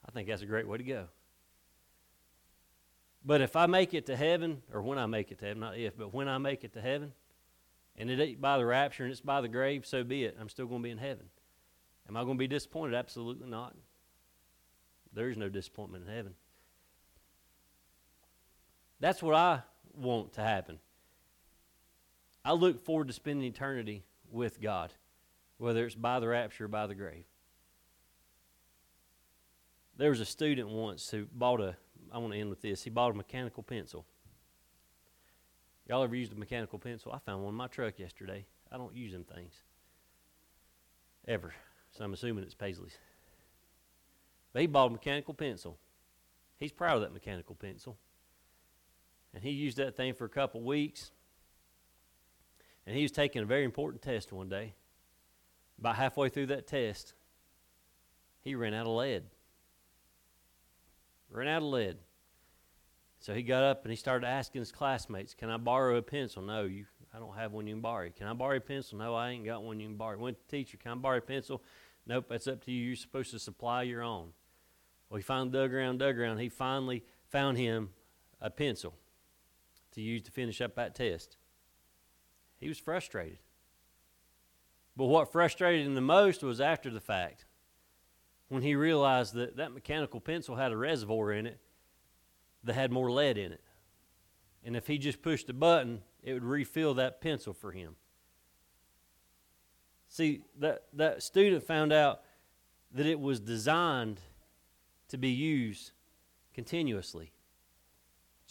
I 0.07 0.11
think 0.11 0.27
that's 0.27 0.41
a 0.41 0.45
great 0.45 0.67
way 0.67 0.77
to 0.77 0.83
go. 0.83 1.05
But 3.25 3.41
if 3.41 3.55
I 3.55 3.67
make 3.67 3.93
it 3.93 4.05
to 4.07 4.15
heaven, 4.15 4.61
or 4.71 4.81
when 4.81 4.97
I 4.97 5.05
make 5.05 5.31
it 5.31 5.39
to 5.39 5.45
heaven, 5.45 5.61
not 5.61 5.77
if, 5.77 5.97
but 5.97 6.13
when 6.13 6.27
I 6.27 6.37
make 6.37 6.63
it 6.63 6.73
to 6.73 6.81
heaven, 6.81 7.13
and 7.97 8.09
it 8.09 8.19
ain't 8.19 8.41
by 8.41 8.57
the 8.57 8.65
rapture 8.65 9.03
and 9.03 9.11
it's 9.11 9.21
by 9.21 9.39
the 9.41 9.47
grave, 9.47 9.85
so 9.85 10.03
be 10.03 10.25
it. 10.25 10.35
I'm 10.39 10.49
still 10.49 10.65
going 10.65 10.81
to 10.81 10.83
be 10.83 10.91
in 10.91 10.97
heaven. 10.97 11.25
Am 12.09 12.17
I 12.17 12.23
going 12.23 12.35
to 12.35 12.39
be 12.39 12.47
disappointed? 12.47 12.95
Absolutely 12.95 13.47
not. 13.47 13.75
There 15.13 15.29
is 15.29 15.37
no 15.37 15.47
disappointment 15.47 16.07
in 16.07 16.13
heaven. 16.13 16.33
That's 18.99 19.21
what 19.21 19.35
I 19.35 19.61
want 19.95 20.33
to 20.33 20.41
happen. 20.41 20.79
I 22.43 22.53
look 22.53 22.79
forward 22.83 23.07
to 23.07 23.13
spending 23.13 23.45
eternity 23.47 24.03
with 24.33 24.61
God, 24.61 24.91
whether 25.57 25.85
it's 25.85 25.95
by 25.95 26.19
the 26.19 26.27
rapture 26.27 26.65
or 26.65 26.69
by 26.69 26.87
the 26.87 26.95
grave. 26.95 27.25
There 29.95 30.09
was 30.09 30.19
a 30.19 30.25
student 30.25 30.69
once 30.69 31.09
who 31.09 31.27
bought 31.31 31.61
a, 31.61 31.75
I 32.11 32.17
want 32.17 32.33
to 32.33 32.39
end 32.39 32.49
with 32.49 32.61
this, 32.61 32.83
he 32.83 32.89
bought 32.89 33.11
a 33.11 33.13
mechanical 33.13 33.63
pencil. 33.63 34.05
Y'all 35.87 36.03
ever 36.03 36.15
used 36.15 36.33
a 36.33 36.35
mechanical 36.35 36.79
pencil? 36.79 37.11
I 37.11 37.19
found 37.19 37.43
one 37.43 37.53
in 37.53 37.57
my 37.57 37.67
truck 37.67 37.99
yesterday. 37.99 38.45
I 38.71 38.77
don't 38.77 38.95
use 38.95 39.11
them 39.11 39.23
things. 39.23 39.53
Ever. 41.27 41.53
So 41.95 42.03
I'm 42.03 42.13
assuming 42.13 42.43
it's 42.43 42.55
Paisley's. 42.55 42.97
But 44.51 44.61
he 44.61 44.67
bought 44.67 44.87
a 44.87 44.93
mechanical 44.93 45.33
pencil. 45.33 45.77
He's 46.57 46.71
proud 46.71 46.95
of 46.95 47.01
that 47.01 47.13
mechanical 47.13 47.55
pencil. 47.55 47.97
And 49.33 49.43
he 49.43 49.51
used 49.51 49.77
that 49.77 49.95
thing 49.97 50.13
for 50.13 50.25
a 50.25 50.29
couple 50.29 50.61
weeks. 50.61 51.11
And 52.85 52.95
he 52.95 53.01
was 53.01 53.11
taking 53.11 53.41
a 53.41 53.45
very 53.45 53.63
important 53.63 54.01
test 54.01 54.31
one 54.31 54.49
day. 54.49 54.73
About 55.79 55.95
halfway 55.95 56.29
through 56.29 56.47
that 56.47 56.67
test, 56.67 57.13
he 58.41 58.55
ran 58.55 58.73
out 58.73 58.85
of 58.85 58.93
lead. 58.93 59.23
Ran 61.29 61.47
out 61.47 61.61
of 61.61 61.69
lead. 61.69 61.97
So 63.19 63.33
he 63.33 63.41
got 63.41 63.63
up 63.63 63.83
and 63.83 63.91
he 63.91 63.95
started 63.95 64.27
asking 64.27 64.61
his 64.61 64.71
classmates, 64.71 65.33
"Can 65.33 65.49
I 65.49 65.57
borrow 65.57 65.95
a 65.95 66.01
pencil?" 66.01 66.41
No, 66.41 66.65
you. 66.65 66.85
I 67.13 67.19
don't 67.19 67.35
have 67.35 67.53
one 67.53 67.67
you 67.67 67.75
can 67.75 67.81
borrow. 67.81 68.09
Can 68.09 68.27
I 68.27 68.33
borrow 68.33 68.57
a 68.57 68.59
pencil? 68.59 68.97
No, 68.97 69.13
I 69.15 69.29
ain't 69.29 69.45
got 69.45 69.63
one 69.63 69.79
you 69.79 69.87
can 69.87 69.97
borrow. 69.97 70.17
Went 70.17 70.39
to 70.39 70.47
teacher. 70.47 70.77
Can 70.77 70.91
I 70.91 70.95
borrow 70.95 71.17
a 71.17 71.21
pencil? 71.21 71.63
Nope, 72.05 72.25
that's 72.27 72.47
up 72.47 72.63
to 72.65 72.71
you. 72.71 72.87
You're 72.87 72.95
supposed 72.95 73.31
to 73.31 73.39
supply 73.39 73.83
your 73.83 74.01
own. 74.01 74.33
Well, 75.09 75.17
he 75.17 75.23
finally 75.23 75.51
dug 75.51 75.73
around, 75.73 75.99
dug 75.99 76.17
around. 76.17 76.39
He 76.39 76.49
finally 76.49 77.03
found 77.29 77.57
him 77.57 77.93
a 78.41 78.49
pencil 78.49 78.95
to 79.91 80.01
use 80.01 80.23
to 80.23 80.31
finish 80.31 80.59
up 80.59 80.75
that 80.75 80.95
test. 80.95 81.37
He 82.63 82.69
was 82.69 82.79
frustrated. 82.79 83.39
But 84.95 85.05
what 85.05 85.33
frustrated 85.33 85.85
him 85.85 85.95
the 85.95 86.01
most 86.01 86.43
was 86.43 86.61
after 86.61 86.89
the 86.89 87.01
fact 87.01 87.43
when 88.47 88.61
he 88.61 88.73
realized 88.73 89.33
that 89.33 89.57
that 89.57 89.73
mechanical 89.73 90.21
pencil 90.21 90.55
had 90.55 90.71
a 90.71 90.77
reservoir 90.77 91.33
in 91.33 91.45
it 91.45 91.59
that 92.63 92.73
had 92.73 92.89
more 92.89 93.11
lead 93.11 93.37
in 93.37 93.51
it. 93.51 93.63
And 94.63 94.77
if 94.77 94.87
he 94.87 94.97
just 94.97 95.21
pushed 95.21 95.49
a 95.49 95.53
button, 95.53 96.03
it 96.21 96.31
would 96.31 96.45
refill 96.45 96.93
that 96.93 97.19
pencil 97.19 97.53
for 97.53 97.73
him. 97.73 97.97
See, 100.07 100.43
that, 100.59 100.83
that 100.93 101.21
student 101.21 101.63
found 101.63 101.91
out 101.91 102.21
that 102.93 103.05
it 103.05 103.19
was 103.19 103.41
designed 103.41 104.21
to 105.09 105.17
be 105.17 105.31
used 105.31 105.91
continuously. 106.53 107.32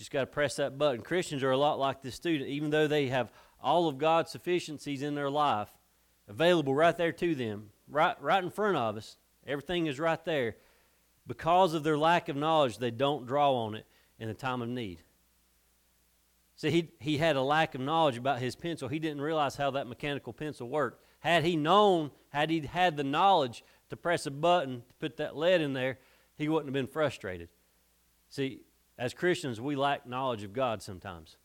Just 0.03 0.11
got 0.11 0.23
to 0.23 0.27
press 0.27 0.57
that 0.57 0.79
button. 0.79 1.01
Christians 1.01 1.45
are 1.45 1.53
a 1.53 1.57
lot 1.57 1.79
like 1.79 2.03
this 2.03 2.17
student, 2.17 2.51
even 2.51 2.71
though 2.71 2.89
they 2.89 3.07
have 3.07 3.31
all 3.63 3.87
of 3.87 3.99
God's 3.99 4.33
sufficiencies 4.33 5.01
in 5.01 5.15
their 5.15 5.31
life 5.31 5.69
available 6.27 6.75
right 6.75 6.97
there 6.99 7.13
to 7.13 7.37
them, 7.37 7.71
right, 7.87 8.21
right 8.21 8.43
in 8.43 8.51
front 8.51 8.77
of 8.77 8.97
us. 8.97 9.17
Everything 9.47 9.87
is 9.87 10.01
right 10.01 10.25
there. 10.25 10.57
Because 11.25 11.73
of 11.73 11.85
their 11.85 11.97
lack 11.97 12.29
of 12.29 12.35
knowledge, 12.35 12.79
they 12.79 12.91
don't 12.91 13.29
draw 13.29 13.55
on 13.55 13.77
it 13.77 13.87
in 14.19 14.29
a 14.29 14.35
time 14.35 14.61
of 14.61 14.69
need. 14.69 15.03
See, 16.57 16.73
he, 16.73 16.91
he 16.99 17.19
had 17.19 17.37
a 17.37 17.43
lack 17.43 17.77
of 17.77 17.81
knowledge 17.81 18.19
about 18.19 18.41
his 18.41 18.57
pencil. 18.57 18.89
He 18.89 18.99
didn't 18.99 19.21
realize 19.21 19.55
how 19.55 19.71
that 19.71 19.87
mechanical 19.87 20.33
pencil 20.33 20.69
worked. 20.69 21.01
Had 21.21 21.45
he 21.45 21.55
known, 21.55 22.11
had 22.31 22.51
he 22.51 22.59
had 22.59 22.97
the 22.97 23.05
knowledge 23.05 23.63
to 23.91 23.97
press 23.97 24.27
a 24.27 24.33
button 24.33 24.79
to 24.81 24.95
put 24.99 25.19
that 25.19 25.37
lead 25.37 25.61
in 25.61 25.75
there, 25.75 26.01
he 26.37 26.49
wouldn't 26.49 26.67
have 26.67 26.75
been 26.75 26.93
frustrated. 26.93 27.51
See, 28.31 28.63
as 29.03 29.13
Christians, 29.15 29.61
we 29.61 29.75
lack 29.75 30.07
knowledge 30.07 30.45
of 30.45 30.53
God 30.53 30.81
sometimes. 30.81 31.37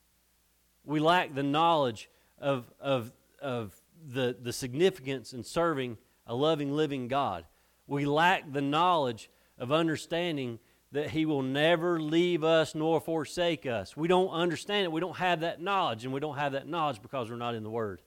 We 0.86 1.00
lack 1.00 1.34
the 1.34 1.42
knowledge 1.42 2.08
of, 2.38 2.72
of, 2.80 3.12
of 3.42 3.74
the, 4.08 4.38
the 4.40 4.54
significance 4.54 5.34
in 5.34 5.44
serving 5.44 5.98
a 6.28 6.36
loving, 6.36 6.72
living 6.72 7.08
God. 7.08 7.46
We 7.88 8.06
lack 8.06 8.54
the 8.54 8.62
knowledge 8.62 9.32
of 9.58 9.72
understanding 9.72 10.60
that 10.92 11.10
He 11.10 11.26
will 11.26 11.42
never 11.42 12.00
leave 12.00 12.44
us 12.44 12.76
nor 12.76 13.02
forsake 13.02 13.66
us. 13.66 13.98
We 13.98 14.08
don't 14.08 14.30
understand 14.30 14.84
it. 14.84 14.92
We 14.92 15.02
don't 15.02 15.18
have 15.18 15.40
that 15.40 15.60
knowledge, 15.60 16.06
and 16.06 16.14
we 16.14 16.20
don't 16.20 16.38
have 16.38 16.52
that 16.52 16.68
knowledge 16.68 17.02
because 17.02 17.28
we're 17.32 17.38
not 17.38 17.56
in 17.56 17.64
the 17.64 17.72
Word. 17.72 18.04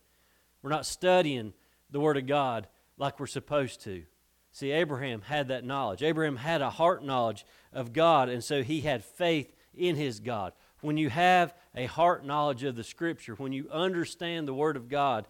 We're 0.63 0.71
not 0.71 0.87
studying 0.87 1.55
the 1.91 1.99
Word 1.99 2.19
of 2.19 2.29
God 2.29 2.69
like 2.99 3.19
we're 3.19 3.27
supposed 3.27 3.81
to. 3.81 4.05
See, 4.53 4.73
Abraham 4.73 5.23
had 5.23 5.49
that 5.49 5.65
knowledge. 5.65 6.03
Abraham 6.03 6.37
had 6.37 6.61
a 6.61 6.71
heart 6.71 7.05
knowledge 7.05 7.47
of 7.73 7.93
God, 7.93 8.29
and 8.29 8.43
so 8.43 8.63
he 8.63 8.81
had 8.81 9.05
faith 9.05 9.55
in 9.75 9.97
his 9.97 10.21
God. 10.21 10.53
When 10.81 10.97
you 10.97 11.11
have 11.11 11.55
a 11.75 11.87
heart 11.87 12.25
knowledge 12.25 12.65
of 12.65 12.75
the 12.75 12.83
Scripture, 12.83 13.35
when 13.35 13.53
you 13.53 13.69
understand 13.71 14.49
the 14.49 14.55
Word 14.55 14.77
of 14.77 14.89
God, 14.89 15.27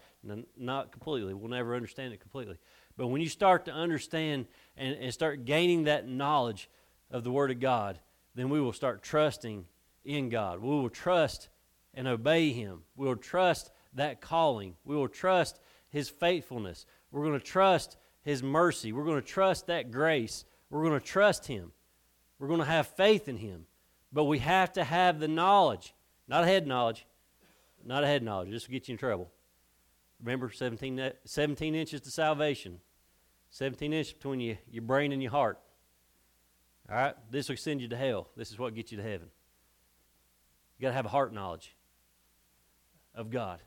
not 0.57 0.93
completely, 0.93 1.35
we'll 1.35 1.51
never 1.51 1.75
understand 1.75 2.15
it 2.15 2.21
completely, 2.21 2.57
but 2.97 3.09
when 3.09 3.21
you 3.21 3.29
start 3.29 3.65
to 3.67 3.73
understand 3.73 4.47
and, 4.77 4.97
and 4.97 5.13
start 5.13 5.45
gaining 5.45 5.85
that 5.85 6.09
knowledge 6.09 6.71
of 7.11 7.25
the 7.25 7.33
Word 7.33 7.51
of 7.51 7.61
God, 7.61 7.99
then 8.35 8.49
we 8.49 8.61
will 8.61 8.73
start 8.73 9.03
trusting 9.03 9.67
in 10.05 10.29
God. 10.29 10.61
We 10.61 10.69
will 10.69 10.89
trust 10.89 11.49
and 11.95 12.07
obey 12.07 12.53
Him. 12.53 12.83
We 12.97 13.07
will 13.07 13.17
trust 13.17 13.71
that 13.95 14.21
calling. 14.21 14.77
We 14.85 14.95
will 14.95 15.09
trust 15.09 15.61
His 15.89 16.09
faithfulness. 16.09 16.87
We're 17.11 17.25
going 17.25 17.39
to 17.39 17.45
trust 17.45 17.97
His 18.23 18.43
mercy. 18.43 18.93
We're 18.93 19.05
going 19.05 19.21
to 19.21 19.27
trust 19.27 19.67
that 19.67 19.91
grace. 19.91 20.45
We're 20.69 20.83
going 20.85 20.99
to 20.99 21.05
trust 21.05 21.47
Him. 21.47 21.73
We're 22.39 22.49
going 22.49 22.61
to 22.61 22.67
have 22.67 22.87
faith 22.87 23.29
in 23.29 23.37
Him. 23.37 23.67
But 24.13 24.25
we 24.25 24.39
have 24.39 24.73
to 24.75 24.85
have 24.85 25.21
the 25.21 25.29
knowledge, 25.29 25.95
not 26.27 26.45
a 26.45 26.47
head 26.47 26.67
knowledge, 26.67 27.07
not 27.85 28.05
a 28.05 28.07
head 28.07 28.23
knowledge. 28.23 28.51
This 28.51 28.67
will 28.67 28.73
get 28.73 28.89
you 28.89 28.93
in 28.93 28.99
trouble. 28.99 29.31
Remember, 30.23 30.51
17, 30.51 31.13
17 31.25 31.75
inches 31.75 32.01
to 32.03 32.11
salvation, 32.11 32.81
17 33.51 33.93
inches 33.93 34.13
between 34.13 34.41
you, 34.41 34.59
your 34.71 34.83
brain 34.83 35.13
and 35.13 35.23
your 35.23 35.31
heart. 35.31 35.59
All 36.91 36.97
right? 36.97 37.15
This 37.31 37.49
will 37.49 37.57
send 37.57 37.81
you 37.81 37.89
to 37.89 37.97
hell. 37.97 38.29
This 38.37 38.51
is 38.51 38.59
what 38.59 38.75
gets 38.75 38.91
you 38.91 38.99
to 38.99 39.05
heaven. 39.05 39.29
You 40.77 40.83
got 40.83 40.89
to 40.89 40.95
have 40.95 41.07
a 41.07 41.11
heart 41.11 41.33
knowledge 41.33 41.77
of 43.15 43.31
God 43.31 43.61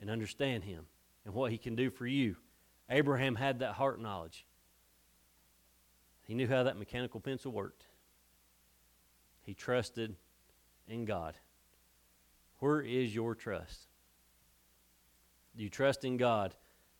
and 0.00 0.10
understand 0.10 0.64
Him 0.64 0.86
and 1.24 1.34
what 1.34 1.52
He 1.52 1.58
can 1.58 1.76
do 1.76 1.90
for 1.90 2.06
you. 2.06 2.36
Abraham 2.90 3.34
had 3.34 3.60
that 3.60 3.74
heart 3.74 4.00
knowledge. 4.00 4.44
He 6.26 6.34
knew 6.34 6.48
how 6.48 6.62
that 6.62 6.78
mechanical 6.78 7.20
pencil 7.20 7.52
worked. 7.52 7.84
He 9.42 9.54
trusted 9.54 10.16
in 10.88 11.04
God. 11.04 11.34
Where 12.60 12.80
is 12.80 13.14
your 13.14 13.34
trust? 13.34 13.88
Do 15.56 15.62
you 15.62 15.70
trust 15.70 16.04
in 16.04 16.16
God 16.16 16.54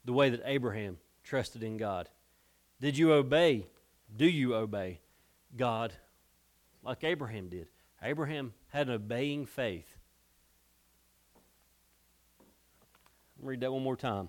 the 0.04 0.12
way 0.12 0.30
that 0.30 0.42
Abraham 0.44 0.98
trusted 1.22 1.62
in 1.62 1.76
God? 1.76 2.08
Did 2.80 2.98
you 2.98 3.12
obey? 3.12 3.66
Do 4.14 4.26
you 4.26 4.54
obey 4.54 5.00
God 5.56 5.92
like 6.82 7.02
Abraham 7.02 7.48
did? 7.48 7.68
Abraham 8.02 8.52
had 8.68 8.88
an 8.88 8.94
obeying 8.94 9.46
faith. 9.46 9.96
read 13.40 13.60
that 13.60 13.72
one 13.72 13.82
more 13.82 13.96
time. 13.96 14.28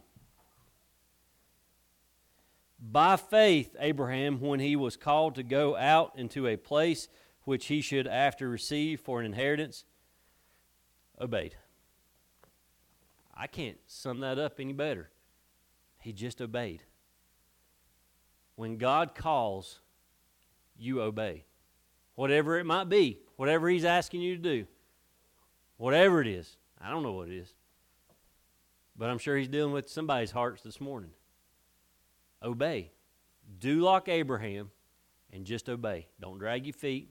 By 2.95 3.17
faith, 3.17 3.75
Abraham, 3.77 4.39
when 4.39 4.61
he 4.61 4.77
was 4.77 4.95
called 4.95 5.35
to 5.35 5.43
go 5.43 5.75
out 5.75 6.13
into 6.15 6.47
a 6.47 6.55
place 6.55 7.09
which 7.43 7.65
he 7.65 7.81
should 7.81 8.07
after 8.07 8.47
receive 8.47 9.01
for 9.01 9.19
an 9.19 9.25
inheritance, 9.25 9.83
obeyed. 11.19 11.57
I 13.35 13.47
can't 13.47 13.79
sum 13.85 14.21
that 14.21 14.39
up 14.39 14.61
any 14.61 14.71
better. 14.71 15.09
He 15.99 16.13
just 16.13 16.41
obeyed. 16.41 16.83
When 18.55 18.77
God 18.77 19.13
calls, 19.13 19.81
you 20.77 21.01
obey. 21.01 21.43
Whatever 22.13 22.57
it 22.59 22.65
might 22.65 22.87
be, 22.87 23.19
whatever 23.35 23.67
He's 23.67 23.83
asking 23.83 24.21
you 24.21 24.37
to 24.37 24.41
do, 24.41 24.67
whatever 25.75 26.21
it 26.21 26.27
is. 26.27 26.55
I 26.79 26.91
don't 26.91 27.03
know 27.03 27.11
what 27.11 27.27
it 27.27 27.35
is. 27.35 27.53
But 28.95 29.09
I'm 29.09 29.17
sure 29.17 29.35
He's 29.35 29.49
dealing 29.49 29.73
with 29.73 29.89
somebody's 29.89 30.31
hearts 30.31 30.63
this 30.63 30.79
morning. 30.79 31.11
Obey. 32.45 32.91
Do 33.59 33.81
like 33.81 34.07
Abraham 34.07 34.71
and 35.33 35.45
just 35.45 35.67
obey. 35.67 36.07
Don't 36.21 36.37
drag 36.37 36.65
your 36.65 36.73
feet. 36.73 37.09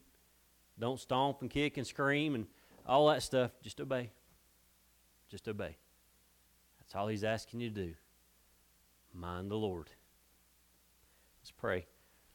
Don't 0.78 0.98
stomp 0.98 1.42
and 1.42 1.50
kick 1.50 1.76
and 1.76 1.86
scream 1.86 2.34
and 2.34 2.46
all 2.86 3.08
that 3.08 3.22
stuff. 3.22 3.50
Just 3.62 3.80
obey. 3.80 4.10
Just 5.28 5.48
obey. 5.48 5.76
That's 6.78 6.94
all 6.94 7.08
He's 7.08 7.24
asking 7.24 7.60
you 7.60 7.70
to 7.70 7.74
do. 7.74 7.94
Mind 9.12 9.50
the 9.50 9.56
Lord. 9.56 9.90
Let's 11.40 11.50
pray. 11.50 11.86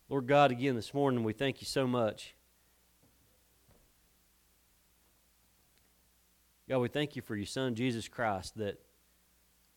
Lord 0.08 0.28
God, 0.28 0.52
again 0.52 0.76
this 0.76 0.94
morning, 0.94 1.24
we 1.24 1.34
thank 1.34 1.62
you 1.62 1.66
so 1.66 1.86
much. 1.88 2.36
God, 6.68 6.80
we 6.80 6.88
thank 6.88 7.16
you 7.16 7.22
for 7.22 7.36
your 7.36 7.48
Son, 7.48 7.74
Jesus 7.74 8.08
Christ, 8.08 8.58
that 8.58 8.80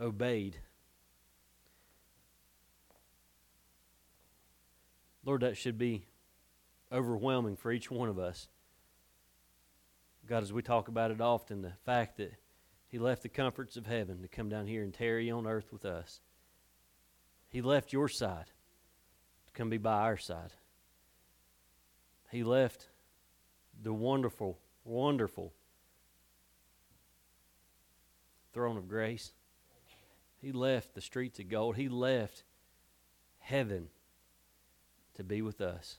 obeyed. 0.01 0.59
Lord, 5.25 5.43
that 5.43 5.57
should 5.57 5.79
be 5.79 6.05
overwhelming 6.91 7.57
for 7.57 7.73
each 7.73 7.91
one 7.91 8.09
of 8.09 8.19
us. 8.19 8.49
God, 10.27 10.43
as 10.43 10.53
we 10.53 10.63
talk 10.63 10.89
about 10.89 11.11
it 11.11 11.21
often, 11.21 11.63
the 11.63 11.73
fact 11.85 12.17
that 12.19 12.35
He 12.89 12.99
left 12.99 13.23
the 13.23 13.29
comforts 13.29 13.77
of 13.77 13.87
heaven 13.87 14.23
to 14.23 14.29
come 14.29 14.49
down 14.49 14.67
here 14.67 14.83
and 14.83 14.93
tarry 14.93 15.31
on 15.31 15.47
earth 15.47 15.73
with 15.73 15.85
us. 15.85 16.21
He 17.49 17.61
left 17.61 17.92
your 17.92 18.09
side 18.09 18.46
to 19.46 19.53
come 19.53 19.71
be 19.71 19.79
by 19.79 20.01
our 20.01 20.17
side. 20.17 20.53
He 22.31 22.42
left 22.42 22.88
the 23.83 23.92
wonderful, 23.92 24.59
wonderful 24.85 25.53
throne 28.53 28.77
of 28.77 28.88
grace. 28.88 29.33
He 30.40 30.53
left 30.53 30.94
the 30.94 31.01
streets 31.01 31.38
of 31.38 31.49
gold. 31.49 31.77
He 31.77 31.88
left 31.88 32.44
heaven 33.38 33.88
to 35.17 35.25
be 35.25 35.42
with 35.42 35.60
us. 35.60 35.98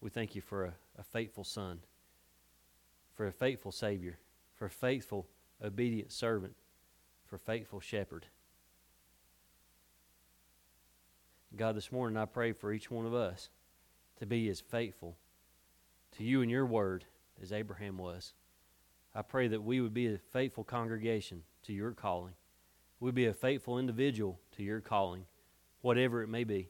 We 0.00 0.10
thank 0.10 0.34
you 0.34 0.40
for 0.40 0.64
a, 0.64 0.74
a 0.98 1.02
faithful 1.02 1.44
Son, 1.44 1.80
for 3.14 3.26
a 3.26 3.32
faithful 3.32 3.72
Savior, 3.72 4.18
for 4.54 4.66
a 4.66 4.70
faithful, 4.70 5.26
obedient 5.64 6.12
servant, 6.12 6.54
for 7.24 7.36
a 7.36 7.40
faithful 7.40 7.80
shepherd. 7.80 8.26
God, 11.56 11.74
this 11.74 11.90
morning 11.90 12.18
I 12.18 12.26
pray 12.26 12.52
for 12.52 12.72
each 12.72 12.90
one 12.90 13.06
of 13.06 13.14
us 13.14 13.48
to 14.18 14.26
be 14.26 14.48
as 14.48 14.60
faithful 14.60 15.16
to 16.16 16.24
you 16.24 16.42
and 16.42 16.50
your 16.50 16.66
word 16.66 17.04
as 17.42 17.52
Abraham 17.52 17.98
was. 17.98 18.34
I 19.14 19.22
pray 19.22 19.48
that 19.48 19.62
we 19.62 19.80
would 19.80 19.94
be 19.94 20.06
a 20.12 20.18
faithful 20.18 20.64
congregation 20.64 21.42
to 21.62 21.72
your 21.72 21.92
calling. 21.92 22.34
We'd 23.00 23.14
be 23.14 23.26
a 23.26 23.32
faithful 23.32 23.78
individual 23.78 24.38
to 24.56 24.62
your 24.62 24.80
calling, 24.80 25.24
whatever 25.86 26.20
it 26.20 26.28
may 26.28 26.42
be. 26.42 26.68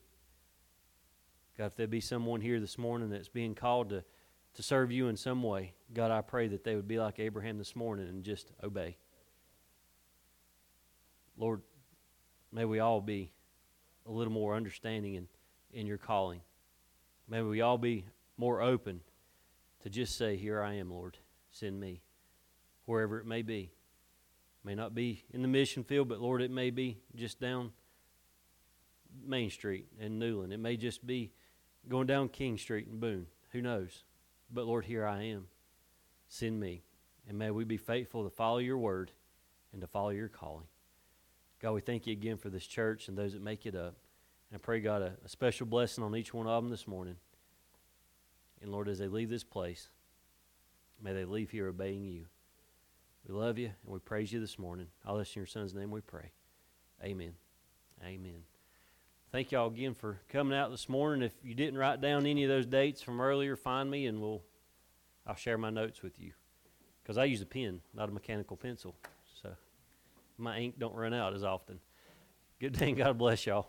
God, 1.57 1.69
if 1.69 1.77
there 1.77 1.87
be 1.87 2.03
someone 2.03 2.43
here 2.43 2.61
this 2.61 2.77
morning 2.77 3.09
that's 3.09 3.31
being 3.31 3.55
called 3.55 3.89
to, 3.89 4.05
to 4.53 4.63
serve 4.63 4.93
you 4.93 5.09
in 5.09 5.17
some 5.17 5.43
way, 5.43 5.73
God, 5.95 6.11
I 6.11 6.21
pray 6.21 6.49
that 6.49 6.65
they 6.65 6.77
would 6.77 6.87
be 6.87 6.99
like 6.99 7.19
Abraham 7.19 7.57
this 7.57 7.75
morning 7.75 8.09
and 8.09 8.23
just 8.23 8.53
obey. 8.63 8.99
Lord, 11.39 11.63
may 12.53 12.67
we 12.67 12.79
all 12.79 13.01
be 13.01 13.33
a 14.07 14.13
little 14.13 14.35
more 14.35 14.55
understanding 14.55 15.15
in, 15.15 15.29
in 15.73 15.87
your 15.87 15.97
calling. 15.97 16.43
May 17.27 17.41
we 17.41 17.63
all 17.63 17.79
be 17.79 18.05
more 18.37 18.61
open 18.61 19.01
to 19.83 19.89
just 19.89 20.19
say, 20.19 20.37
Here 20.37 20.61
I 20.61 20.75
am, 20.75 20.91
Lord, 20.91 21.17
send 21.53 21.81
me, 21.81 22.03
wherever 22.85 23.19
it 23.19 23.25
may 23.25 23.41
be. 23.41 23.73
May 24.63 24.75
not 24.75 24.95
be 24.95 25.25
in 25.33 25.41
the 25.41 25.49
mission 25.49 25.85
field, 25.85 26.07
but 26.07 26.21
Lord, 26.21 26.43
it 26.43 26.51
may 26.51 26.69
be 26.69 26.99
just 27.15 27.41
down 27.41 27.73
Main 29.25 29.51
Street 29.51 29.87
in 30.01 30.19
Newland. 30.19 30.53
It 30.53 30.59
may 30.59 30.77
just 30.77 31.07
be 31.07 31.33
going 31.89 32.07
down 32.07 32.29
King 32.29 32.59
Street 32.59 32.89
in 32.91 32.99
Boone. 32.99 33.27
Who 33.53 33.63
knows? 33.63 34.05
But 34.53 34.67
Lord, 34.67 34.85
here 34.85 35.07
I 35.07 35.23
am. 35.25 35.47
Send 36.29 36.59
me. 36.59 36.83
And 37.29 37.39
may 37.39 37.51
we 37.51 37.65
be 37.65 37.77
faithful 37.77 38.25
to 38.25 38.31
follow 38.31 38.59
your 38.59 38.79
word 38.79 39.11
and 39.73 39.81
to 39.81 39.87
follow 39.87 40.11
your 40.11 40.29
calling. 40.29 40.67
God, 41.61 41.73
we 41.73 41.81
thank 41.81 42.07
you 42.07 42.13
again 42.13 42.37
for 42.37 42.51
this 42.51 42.67
church 42.67 43.09
and 43.09 43.17
those 43.17 43.33
that 43.33 43.43
make 43.43 43.67
it 43.67 43.75
up. 43.75 43.97
And 44.51 44.57
I 44.57 44.59
pray, 44.59 44.81
God, 44.81 45.03
a, 45.03 45.13
a 45.25 45.29
special 45.29 45.67
blessing 45.67 46.05
on 46.05 46.15
each 46.15 46.33
one 46.33 46.47
of 46.47 46.63
them 46.63 46.71
this 46.71 46.87
morning. 46.87 47.17
And 48.63 48.71
Lord, 48.71 48.89
as 48.89 48.99
they 48.99 49.09
leave 49.09 49.31
this 49.31 49.45
place, 49.45 49.89
may 51.03 51.13
they 51.13 51.25
leave 51.25 51.51
here 51.51 51.69
obeying 51.69 52.05
you. 52.05 52.27
We 53.27 53.35
love 53.35 53.59
you 53.59 53.67
and 53.85 53.93
we 53.93 53.99
praise 53.99 54.33
you 54.33 54.41
this 54.41 54.59
morning. 54.59 54.87
All 55.05 55.19
this 55.19 55.35
in 55.35 55.41
your 55.41 55.47
son's 55.47 55.75
name 55.75 55.91
we 55.91 56.01
pray. 56.01 56.31
Amen. 57.03 57.33
Amen. 58.05 58.56
Thank 59.33 59.51
y'all 59.53 59.67
again 59.67 59.95
for 59.95 60.21
coming 60.29 60.57
out 60.57 60.71
this 60.71 60.89
morning. 60.89 61.23
If 61.23 61.33
you 61.43 61.55
didn't 61.55 61.79
write 61.79 62.01
down 62.01 62.27
any 62.27 62.45
of 62.45 62.49
those 62.49 62.65
dates 62.65 63.03
from 63.03 63.21
earlier, 63.21 63.57
find 63.57 63.91
me 63.91 64.07
and 64.07 64.21
we'll 64.21 64.43
I'll 65.27 65.35
share 65.35 65.59
my 65.59 65.71
notes 65.71 66.03
with 66.03 66.21
you. 66.21 66.33
Because 67.03 67.19
I 67.19 67.25
use 67.25 67.43
a 67.43 67.47
pen, 67.47 67.81
not 67.93 68.09
a 68.09 68.13
mechanical 68.13 68.57
pencil. 68.57 68.95
So 69.43 69.51
my 70.39 70.59
ink 70.59 70.77
don't 70.79 70.95
run 70.95 71.13
out 71.13 71.35
as 71.35 71.43
often. 71.43 71.81
Good 72.61 72.79
day 72.79 72.93
God 72.93 73.19
bless 73.19 73.47
y'all. 73.47 73.69